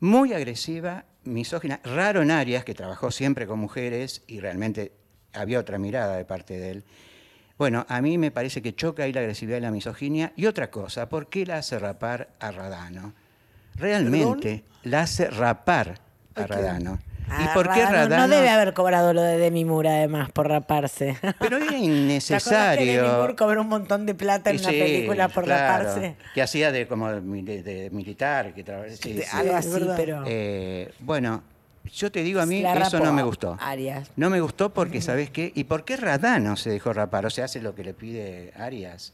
[0.00, 4.92] Muy agresiva, misógina, raro en Arias, que trabajó siempre con mujeres y realmente
[5.32, 6.84] había otra mirada de parte de él.
[7.58, 10.32] Bueno, a mí me parece que choca ahí la agresividad y la misoginia.
[10.34, 13.12] Y otra cosa, ¿por qué la hace rapar a Radano?
[13.74, 16.00] Realmente la hace rapar
[16.34, 16.46] a.
[16.46, 16.98] Radano.
[17.06, 18.26] ¿Y Ah, por qué Radano Radano?
[18.26, 21.16] No debe haber cobrado lo de Demi Moore, además, por raparse.
[21.38, 23.12] Pero era ¿Te acordás que Demi innecesario.
[23.16, 26.16] Moore cobró un montón de plata en Y una película por claro, raparse?
[26.34, 28.52] Que hacía de como de, de militar.
[28.54, 28.64] Que
[29.00, 29.22] sí, sí.
[29.32, 29.94] Algo así, verdad.
[29.96, 30.24] pero...
[30.26, 31.42] Eh, bueno,
[31.92, 33.56] yo te digo a mí, La eso no me gustó.
[33.60, 34.10] Arias.
[34.16, 35.52] No me gustó porque, ¿sabes qué?
[35.54, 37.26] ¿Y por qué Radano se dejó rapar?
[37.26, 39.12] O sea, hace lo que le pide Arias.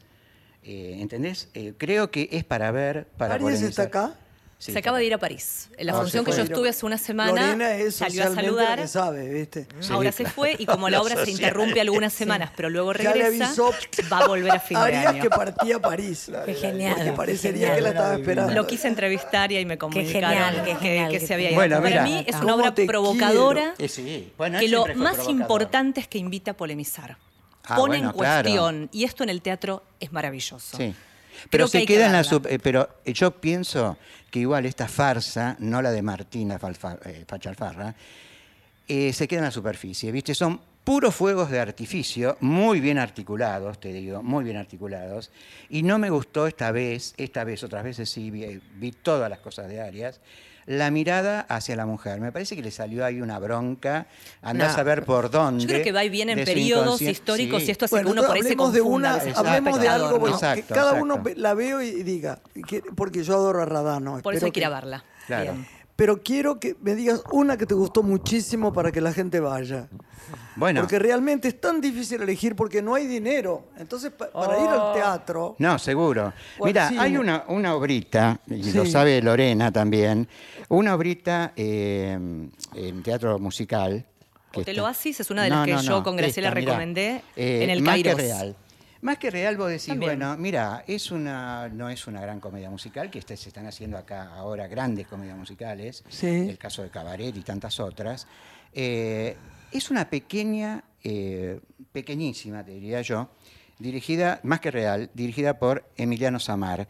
[0.65, 1.49] Eh, ¿Entendés?
[1.55, 3.69] Eh, creo que es para ver, para ¿Arias polemizar.
[3.69, 4.15] está acá?
[4.59, 5.69] Sí, se acaba de ir a París.
[5.77, 8.79] En la Ah, función que yo estuve hace una semana, es salió a saludar.
[8.81, 9.69] que sabe, ¿viste?
[9.91, 13.23] Ahora se fue y como la obra se interrumpe algunas semanas, pero luego Ya le
[13.25, 13.71] regresa, avisó
[14.11, 15.23] va a volver a fin de año.
[15.23, 16.31] que partía a París.
[16.47, 17.75] Qué genial, Porque parecería genial.
[17.77, 18.53] que la estaba esperando.
[18.55, 21.49] Lo quise entrevistar y ahí me comunicaron genial, qué que- genial que, que se había
[21.51, 21.57] ido.
[21.57, 22.03] Bueno, Para mira.
[22.05, 24.33] mí es ¿Cómo una obra provocadora Eh, sí.
[24.39, 27.19] Bueno, él que lo más importante es que invita a polemizar.
[27.69, 28.89] Ah, Pone bueno, en cuestión, claro.
[28.93, 30.77] y esto en el teatro es maravilloso.
[30.79, 30.95] Sí.
[31.51, 32.31] Pero se que queda en la verla.
[32.31, 33.97] sub- eh, pero eh, yo pienso
[34.31, 37.95] que igual esta farsa, no la de Martina Falfa- eh, Fachalfarra,
[38.89, 40.35] eh, se queda en la superficie, ¿viste?
[40.35, 45.31] Son puros fuegos de artificio, muy bien articulados, te digo, muy bien articulados.
[45.69, 49.41] Y no me gustó esta vez, esta vez, otras veces sí, vi, vi todas las
[49.41, 50.21] cosas de Arias,
[50.67, 52.21] la mirada hacia la mujer.
[52.21, 54.07] Me parece que le salió ahí una bronca,
[54.43, 54.81] andás No.
[54.81, 55.63] a ver por dónde.
[55.63, 57.69] Yo creo que va y viene en periodos históricos Sí.
[57.69, 60.25] y esto hace Bueno, que uno por ahí se hablemos de una, hablemos de algo,
[60.25, 61.03] que Exacto, cada exacto.
[61.05, 64.21] uno ve- la veo y diga, que- porque yo adoro a Radano.
[64.23, 65.05] Por eso hay que ir a que- verla.
[65.27, 65.53] Claro.
[65.53, 65.67] Bien.
[65.97, 69.89] Pero quiero que me digas una que te gustó muchísimo para que la gente vaya.
[70.55, 70.83] Bueno.
[70.83, 73.69] Porque realmente es tan difícil elegir porque no hay dinero.
[73.79, 76.33] Entonces, pa- para ir al teatro, No, seguro.
[76.63, 77.01] Mira, cine.
[77.01, 80.29] hay una, una obrita, y lo sabe Lorena también,
[80.69, 82.13] una obrita eh,
[82.75, 84.05] en teatro musical.
[84.53, 86.73] que Hotel está- Oasis es una de las que yo con Graciela esta, mirá.
[86.73, 88.17] recomendé en el Más Kairos.
[88.17, 88.57] que real.
[89.07, 90.19] Más que real, vos decís, También.
[90.19, 94.35] bueno, mira, es una, no es una gran comedia musical, que se están haciendo acá
[94.35, 96.27] ahora grandes comedias musicales, Sí.
[96.27, 98.27] el caso de Cabaret y tantas otras.
[98.73, 99.37] Eh,
[99.71, 101.61] es una pequeña, eh,
[101.93, 103.29] pequeñísima, te diría yo,
[103.79, 106.89] dirigida, más que real, dirigida por Emiliano Samar.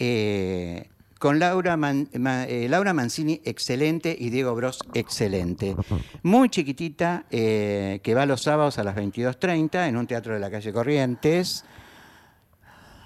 [0.00, 0.88] eh,
[1.22, 5.76] con Laura, Man- Ma- eh, Laura Mancini, excelente, y Diego Bros, excelente.
[6.24, 10.50] Muy chiquitita, eh, que va los sábados a las 22.30 en un teatro de la
[10.50, 11.64] calle Corrientes.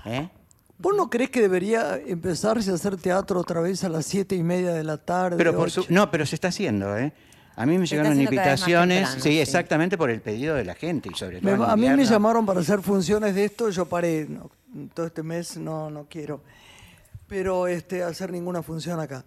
[0.06, 0.30] ¿Eh?
[0.78, 4.42] ¿Vos no crees que debería empezarse a hacer teatro otra vez a las siete y
[4.42, 5.36] media de la tarde?
[5.36, 5.88] Pero por su- ocho?
[5.92, 7.12] no, pero se está haciendo, ¿eh?
[7.54, 9.40] A mí me llegaron invitaciones, temprano, sí, sí.
[9.40, 12.46] exactamente por el pedido de la gente y sobre todo Me- a mí me llamaron
[12.46, 14.26] para hacer funciones de esto, yo paré.
[14.26, 14.50] no,
[14.94, 16.40] todo este mes no, no quiero.
[17.28, 19.24] Pero este, hacer ninguna función acá.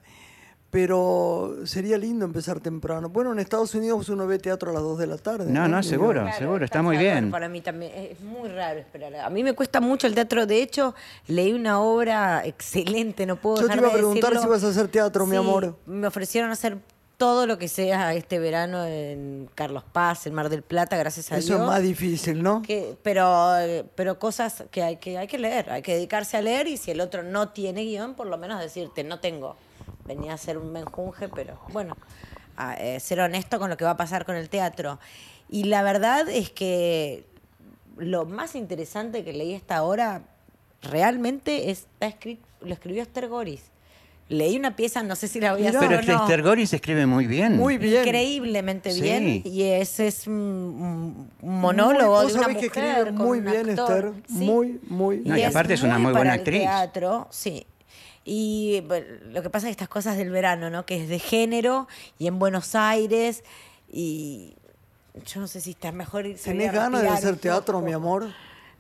[0.72, 3.10] Pero sería lindo empezar temprano.
[3.10, 5.52] Bueno, en Estados Unidos uno ve teatro a las 2 de la tarde.
[5.52, 7.32] No, no, seguro, Claro, seguro, está muy raro bien.
[7.32, 9.16] Para mí también es muy raro esperar.
[9.16, 10.46] A mí me cuesta mucho el teatro.
[10.46, 10.94] De hecho,
[11.28, 14.42] leí una obra excelente, no puedo Yo te iba a preguntar decirlo.
[14.44, 15.76] si vas a hacer teatro, mi amor.
[15.88, 16.78] Me ofrecieron hacer
[17.20, 21.38] todo lo que sea este verano en Carlos Paz, en Mar del Plata, gracias a
[21.38, 21.60] Eso Dios.
[21.60, 22.62] es más difícil, ¿no?
[22.62, 23.54] Que- pero,
[23.96, 26.92] pero cosas que hay, que hay que leer, hay que dedicarse a leer y si
[26.92, 29.58] el otro no tiene guion, por lo menos decirte, no tengo.
[30.06, 31.98] Venía a ser un menjunje, pero bueno,
[32.56, 34.98] a, eh, ser honesto con lo que va a pasar con el teatro.
[35.50, 37.26] Y la verdad es que
[37.98, 40.22] lo más interesante que leí hasta ahora
[40.82, 43.64] realmente está escrito, lo escribió Esther Goris.
[44.30, 46.22] Leí una pieza, no sé si la voy a hacer Pero o no.
[46.22, 47.58] Esther Goris escribe muy bien.
[47.58, 48.06] Muy bien.
[48.06, 49.02] Increíblemente Sí.
[49.02, 49.42] bien.
[49.44, 53.46] Y ese es un, monólogo Muy- de una sabés que mujer escribe con muy un
[53.46, 54.06] bien, actor.
[54.16, 54.24] Esther.
[54.28, 54.46] Sí.
[54.46, 56.62] Muy, muy No, y aparte es una muy buena para el actriz.
[56.62, 57.66] teatro, sí.
[58.24, 60.86] Y bueno, lo que pasa es estas cosas del verano, ¿no?
[60.86, 61.88] Que es de género
[62.20, 63.44] y en Buenos Aires
[63.92, 64.54] y
[65.26, 68.28] yo no sé si está mejor ir ¿Tenés ganas de hacer teatro, mi amor?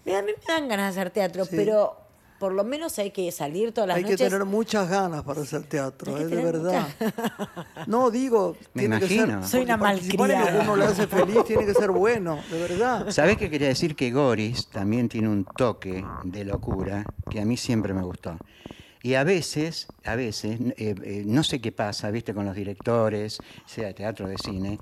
[0.05, 1.55] Mira, a mí me dan ganas de hacer teatro, Sí.
[1.55, 1.97] pero
[2.39, 4.29] por lo menos hay que salir todas las Hay que noches.
[4.29, 6.87] tener muchas ganas para hacer teatro, Hay que es de tener verdad.
[7.87, 9.17] No, digo, Me tiene que ser.
[9.17, 9.47] imagino.
[9.47, 10.61] Soy una que malcriada.
[10.63, 13.09] uno le hace feliz tiene que ser bueno, de verdad.
[13.11, 13.95] ¿Sabés qué quería decir?
[13.95, 18.37] Que Goris también tiene un toque de locura que a mí siempre me gustó.
[19.01, 23.37] Y a veces, a veces, eh, eh, no sé qué pasa, viste, con los directores,
[23.65, 24.77] sea de teatro o de cine,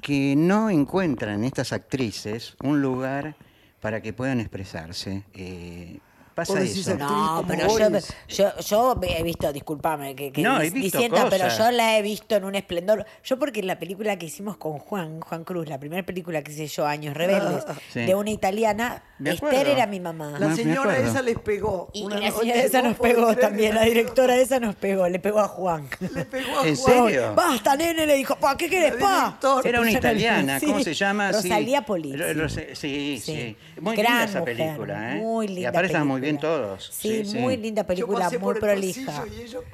[0.00, 3.36] que no encuentran en estas actrices un lugar
[3.80, 5.24] para que puedan expresarse.
[5.34, 5.98] Eh,
[6.38, 6.90] pasa Vos decís eso.
[6.92, 8.14] actriz No, como pero yo, Boris.
[8.28, 11.58] yo, yo he visto, discúlpame, que, que No, he dis- visto disienta, pero cosas.
[11.58, 13.04] yo la he visto en un esplendor.
[13.24, 16.52] Yo porque en la película que hicimos con Juan, Juan Cruz, la primera película que
[16.52, 18.00] hice yo, Años Rebeldes, Sí.
[18.00, 20.36] de una italiana, Me Esther era mi mamá.
[20.38, 21.10] La Me señora acuerdo.
[21.10, 21.90] esa les pegó.
[21.92, 23.40] y Una la noche, señora esa ¿vos nos podés pegó creer?
[23.40, 25.88] también, la directora esa nos pegó, le pegó a Juan.
[26.14, 26.94] Le pegó a ¿En Juan.
[27.06, 27.34] serio?
[27.34, 29.24] Basta, nene, le dijo, pa, ¿qué querés, pa?
[29.40, 29.68] directora.
[29.68, 31.32] Era una italiana, ¿cómo Sí, se llama?
[31.32, 31.48] Sí.
[31.48, 32.16] Rosalía Polizzi.
[32.16, 33.56] Ro- Rose- sí, sí, Sí.
[33.80, 35.20] Muy Gran linda esa mujer, película, ¿eh?
[35.20, 36.90] Muy y linda aparte estaban muy bien todos.
[36.92, 39.12] Sí, muy linda Yo película, pasé muy por el prolija.
[39.12, 39.64] pasillo Y, ellos-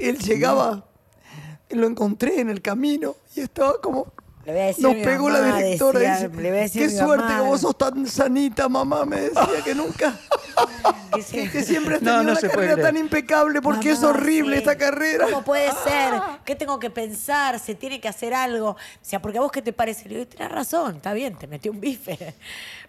[0.00, 0.86] y él llegaba,
[1.68, 4.12] y lo encontré en el camino y estaba como.
[4.44, 6.00] Le voy a decir Nos a mi pegó mamá, la directora.
[6.00, 7.36] decía, dice, le voy a decir Qué a mi suerte mamá".
[7.42, 10.18] que vos sos tan sanita, mamá, me decía que nunca.
[11.14, 11.48] Que sí.
[11.50, 14.10] que, siempre has No, tenido no una se puede carrera tan impecable porque es Mamá,
[14.18, 14.58] horrible sí.
[14.60, 15.26] esta carrera.
[15.26, 16.14] ¿Cómo puede ser?
[16.44, 17.58] ¿Qué tengo que pensar?
[17.60, 18.70] ¿Se tiene que hacer algo?
[18.70, 20.08] O sea, porque a vos qué te parece?
[20.08, 22.34] Le digo, tenés razón, está bien, te metió un bife.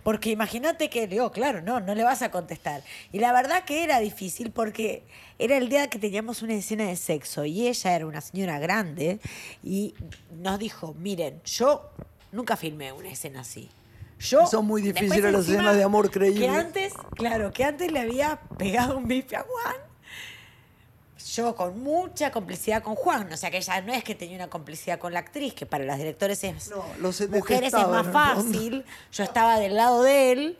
[0.04, 2.84] Porque imagínate que, digo, claro, no, no le vas a contestar.
[3.12, 5.04] Y la verdad que era difícil porque
[5.40, 9.20] era el día que teníamos una escena de sexo y ella era una señora grande
[9.64, 9.96] y
[10.32, 11.90] nos dijo, miren, yo
[12.32, 13.70] nunca filmé una escena así.
[14.20, 16.50] Yo, Son muy difíciles las escenas de amor creíbles.
[16.50, 19.93] Que antes, claro, que antes le había pegado un bife a Juan
[21.34, 24.50] yo con mucha complicidad con Juan, o sea que ella no es que tenía una
[24.50, 26.86] complicidad con la actriz, que para las directores es No,
[27.30, 30.58] mujeres es más fácil, yo estaba del lado de él.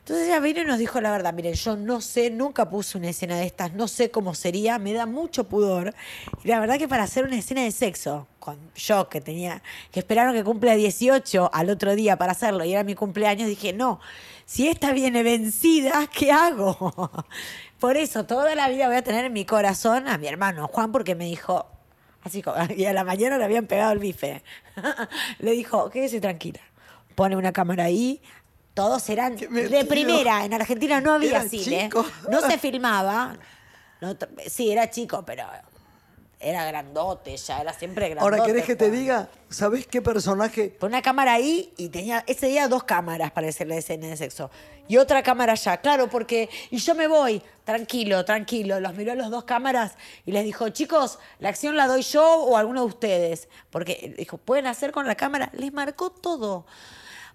[0.00, 3.08] Entonces ella vino y nos dijo la verdad, miren, yo no sé, nunca puse una
[3.08, 5.94] escena de estas, no sé cómo sería, me da mucho pudor.
[6.42, 10.00] Y la verdad que para hacer una escena de sexo, con yo que tenía, que
[10.00, 14.00] esperaron que cumpla 18 al otro día para hacerlo y era mi cumpleaños, dije, no,
[14.44, 17.10] si esta viene vencida, ¿qué hago?
[17.82, 20.92] Por eso toda la vida voy a tener en mi corazón a mi hermano Juan,
[20.92, 21.66] porque me dijo,
[22.22, 24.44] así como, y a la mañana le habían pegado el bife.
[25.40, 26.60] le dijo, quédese tranquila,
[27.16, 28.22] pone una cámara ahí.
[28.72, 30.44] Todos eran de primera.
[30.44, 31.86] En Argentina no había cine.
[31.86, 32.06] chico.
[32.30, 33.36] No se filmaba.
[34.00, 34.16] No
[34.46, 35.42] sí, era chico, pero
[36.42, 38.40] era grandote ya, era siempre grandote.
[38.40, 39.28] Ahora, ¿querés que te diga?
[39.48, 40.70] ¿Sabés qué personaje?
[40.70, 44.50] Pon una cámara ahí y tenía ese día dos cámaras para hacerle escena de sexo.
[44.88, 46.48] Y otra cámara allá, claro, porque.
[46.70, 48.80] Y yo me voy, tranquilo, tranquilo.
[48.80, 49.94] Los miró a los dos cámaras
[50.26, 53.48] y les dijo, chicos, la acción la doy yo o alguno de ustedes.
[53.70, 55.50] Porque dijo, ¿pueden hacer con la cámara?
[55.54, 56.66] Les marcó todo.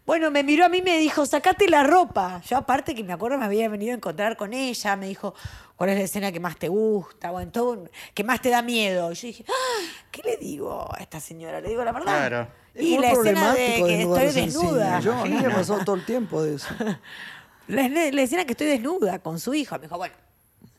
[0.08, 2.42] Bueno, me miró a mí y me dijo, sacate la ropa.
[2.48, 5.36] Yo aparte que me acuerdo me había venido a encontrar con ella, me dijo,
[5.76, 7.30] ¿cuál es la escena que más te gusta?
[7.32, 9.12] Bueno, todo, que más te da miedo.
[9.12, 11.60] Y yo dije, "Ah, ¿qué le digo a esta señora?
[11.60, 12.06] Le digo la verdad.
[12.06, 12.48] Claro.
[12.74, 15.00] Es Y muy la escena de problemático que estoy desnuda.
[15.02, 16.70] Yo, a mí me pasó todo el tiempo de eso.
[17.68, 19.76] La, la escena que estoy desnuda con su hijo.
[19.76, 20.16] Me dijo, bueno,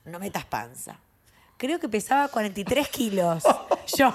[0.06, 0.98] no metas panza.
[1.58, 3.44] Creo que pesaba 43 kilos.
[3.98, 4.10] Yo,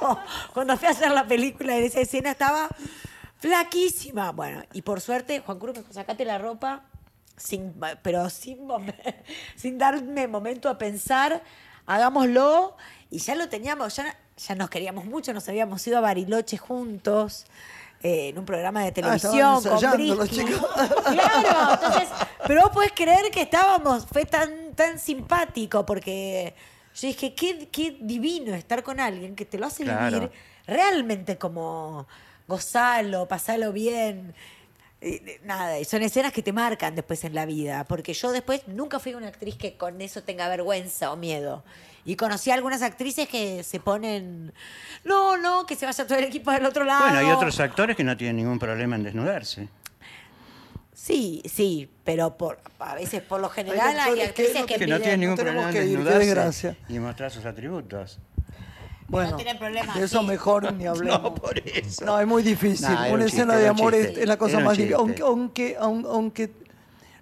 [0.55, 2.67] cuando fui a hacer la película en esa escena, estaba
[3.43, 4.31] flaquísima.
[4.31, 6.83] Bueno, y por suerte, Juan Cruz me dijo, sacate la ropa,
[7.35, 8.59] sin, pero sin,
[9.57, 11.43] sin darme momento a pensar,
[11.85, 12.77] hagámoslo.
[13.11, 17.45] Y ya lo teníamos, ya, ya nos queríamos mucho, nos habíamos ido a Bariloche juntos.
[18.01, 20.65] eh, en un programa de estaban televisión con ensayando los chicos.
[21.13, 22.09] Claro, entonces,
[22.47, 26.53] pero vos podés creer que estábamos, fue tan, tan simpático porque
[26.95, 30.09] yo dije, qué, qué divino estar con alguien que te lo hace Claro.
[30.19, 30.31] vivir
[30.67, 32.07] realmente como
[32.47, 34.33] gozalo, pasalo bien.
[35.01, 38.67] Eh, Nada, y son escenas que te marcan después en la vida, porque yo después
[38.67, 41.63] nunca fui una actriz que con eso tenga vergüenza o miedo.
[42.05, 44.53] Y conocí a algunas actrices que se ponen,
[45.05, 47.03] no, no, que se vaya todo el equipo del otro lado.
[47.03, 49.67] Bueno, hay otros actores que no tienen ningún problema en desnudarse.
[50.93, 54.87] Sí, sí, pero por, a veces por lo general hay, que actrices no- que, Que
[54.87, 58.19] no tienen ningún problema en que desnudarse y mostrar sus atributos.
[59.07, 60.25] Bueno, tienen problema, de eso sí.
[60.27, 61.21] mejor ni hablemos.
[61.21, 62.05] No, por eso.
[62.05, 62.87] No, es muy difícil.
[62.89, 64.95] No, una un escena chiste, de amor es, la cosa más difícil.
[64.95, 66.51] Aunque, aunque, aun- aunque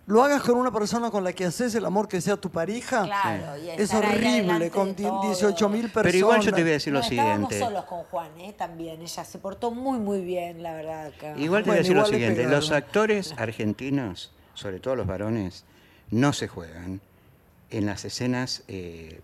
[0.08, 3.04] lo hagas con una persona con la que haces el amor que sea tu pareja,
[3.04, 5.22] Claro, es horrible, con de di- todo.
[5.28, 6.04] 18 mil personas.
[6.04, 7.60] Pero igual yo te voy a decir No, lo estábamos siguiente.
[7.60, 8.54] solos con Juan, ¿eh?
[8.58, 9.02] También.
[9.02, 11.06] Ella se portó muy, muy bien, la verdad.
[11.08, 11.34] acá.
[11.38, 12.60] Igual te Bueno, voy a decir lo siguiente, pegaron.
[12.60, 15.66] los actores argentinos, sobre todo los varones,
[16.10, 17.00] no se juegan.
[17.70, 19.22] En las escenas eh,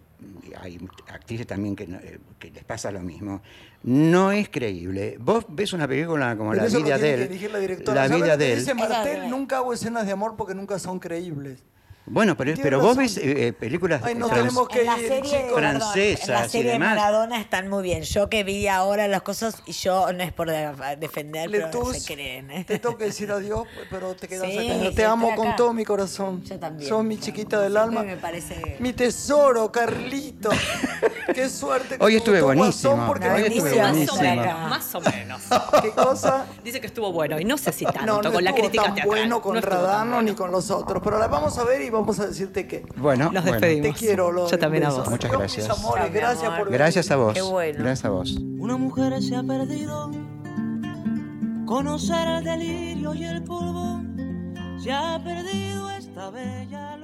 [0.59, 3.41] hay actrices también que, no- eh, que les pasa lo mismo.
[3.84, 5.18] No es creíble.
[5.20, 7.51] Vos ves una película como Pero La vida de él.
[7.51, 8.01] la directora.
[8.03, 8.78] La ¿Sabes vida de Dice él.
[8.80, 11.63] Esa Martel, nunca hago escenas de amor porque nunca son creíbles.
[12.10, 15.08] Bueno, pero, pero vos ves eh, películas Ay, no trans- tenemos que en la ir,
[15.08, 16.95] serie, perdón, en francesas la y serie de demás.
[16.95, 18.03] Maradona están muy bien.
[18.03, 21.97] Yo que vi ahora las cosas, y yo no es por de- defender, pero Letus,
[21.97, 22.49] se creen.
[22.51, 22.64] ¿eh?
[22.66, 24.91] te tengo que decir adiós, pero te quedas Sí, acá.
[24.95, 25.36] Te amo acá.
[25.36, 26.43] con todo mi corazón.
[26.45, 26.88] Yo también.
[26.89, 28.03] Sos mi chiquita del alma.
[28.03, 30.49] me parece- Mi tesoro, Carlito.
[31.36, 33.05] Qué suerte que Hoy te estuve buenísimo.
[33.05, 34.22] Porque me estuve bendición Más o buenísimo.
[34.43, 35.41] menos, más o menos.
[35.82, 36.45] ¿Qué cosa?
[36.64, 38.84] Dice que estuvo bueno y no sé si tanto No, no con la estuvo crítica
[38.86, 39.08] tan teatral.
[39.08, 41.01] bueno con No estuvo tan Radano ni con los otros.
[41.03, 43.51] Pero la vamos a ver y vamos a decirte que Bueno, Nos bueno.
[43.59, 43.93] despedimos.
[43.99, 44.31] te quiero.
[44.31, 45.09] Loli, Yo también a vos.
[45.09, 45.69] Muchas gracias.
[45.69, 47.33] amores, gracias por Gracias a vos.
[47.33, 47.79] Qué bueno.
[47.79, 48.37] Gracias a vos.
[48.59, 50.11] Una mujer se ha perdido.
[51.65, 54.01] Conocer el delirio y el polvo.
[54.81, 56.96] Se ha perdido esta bella.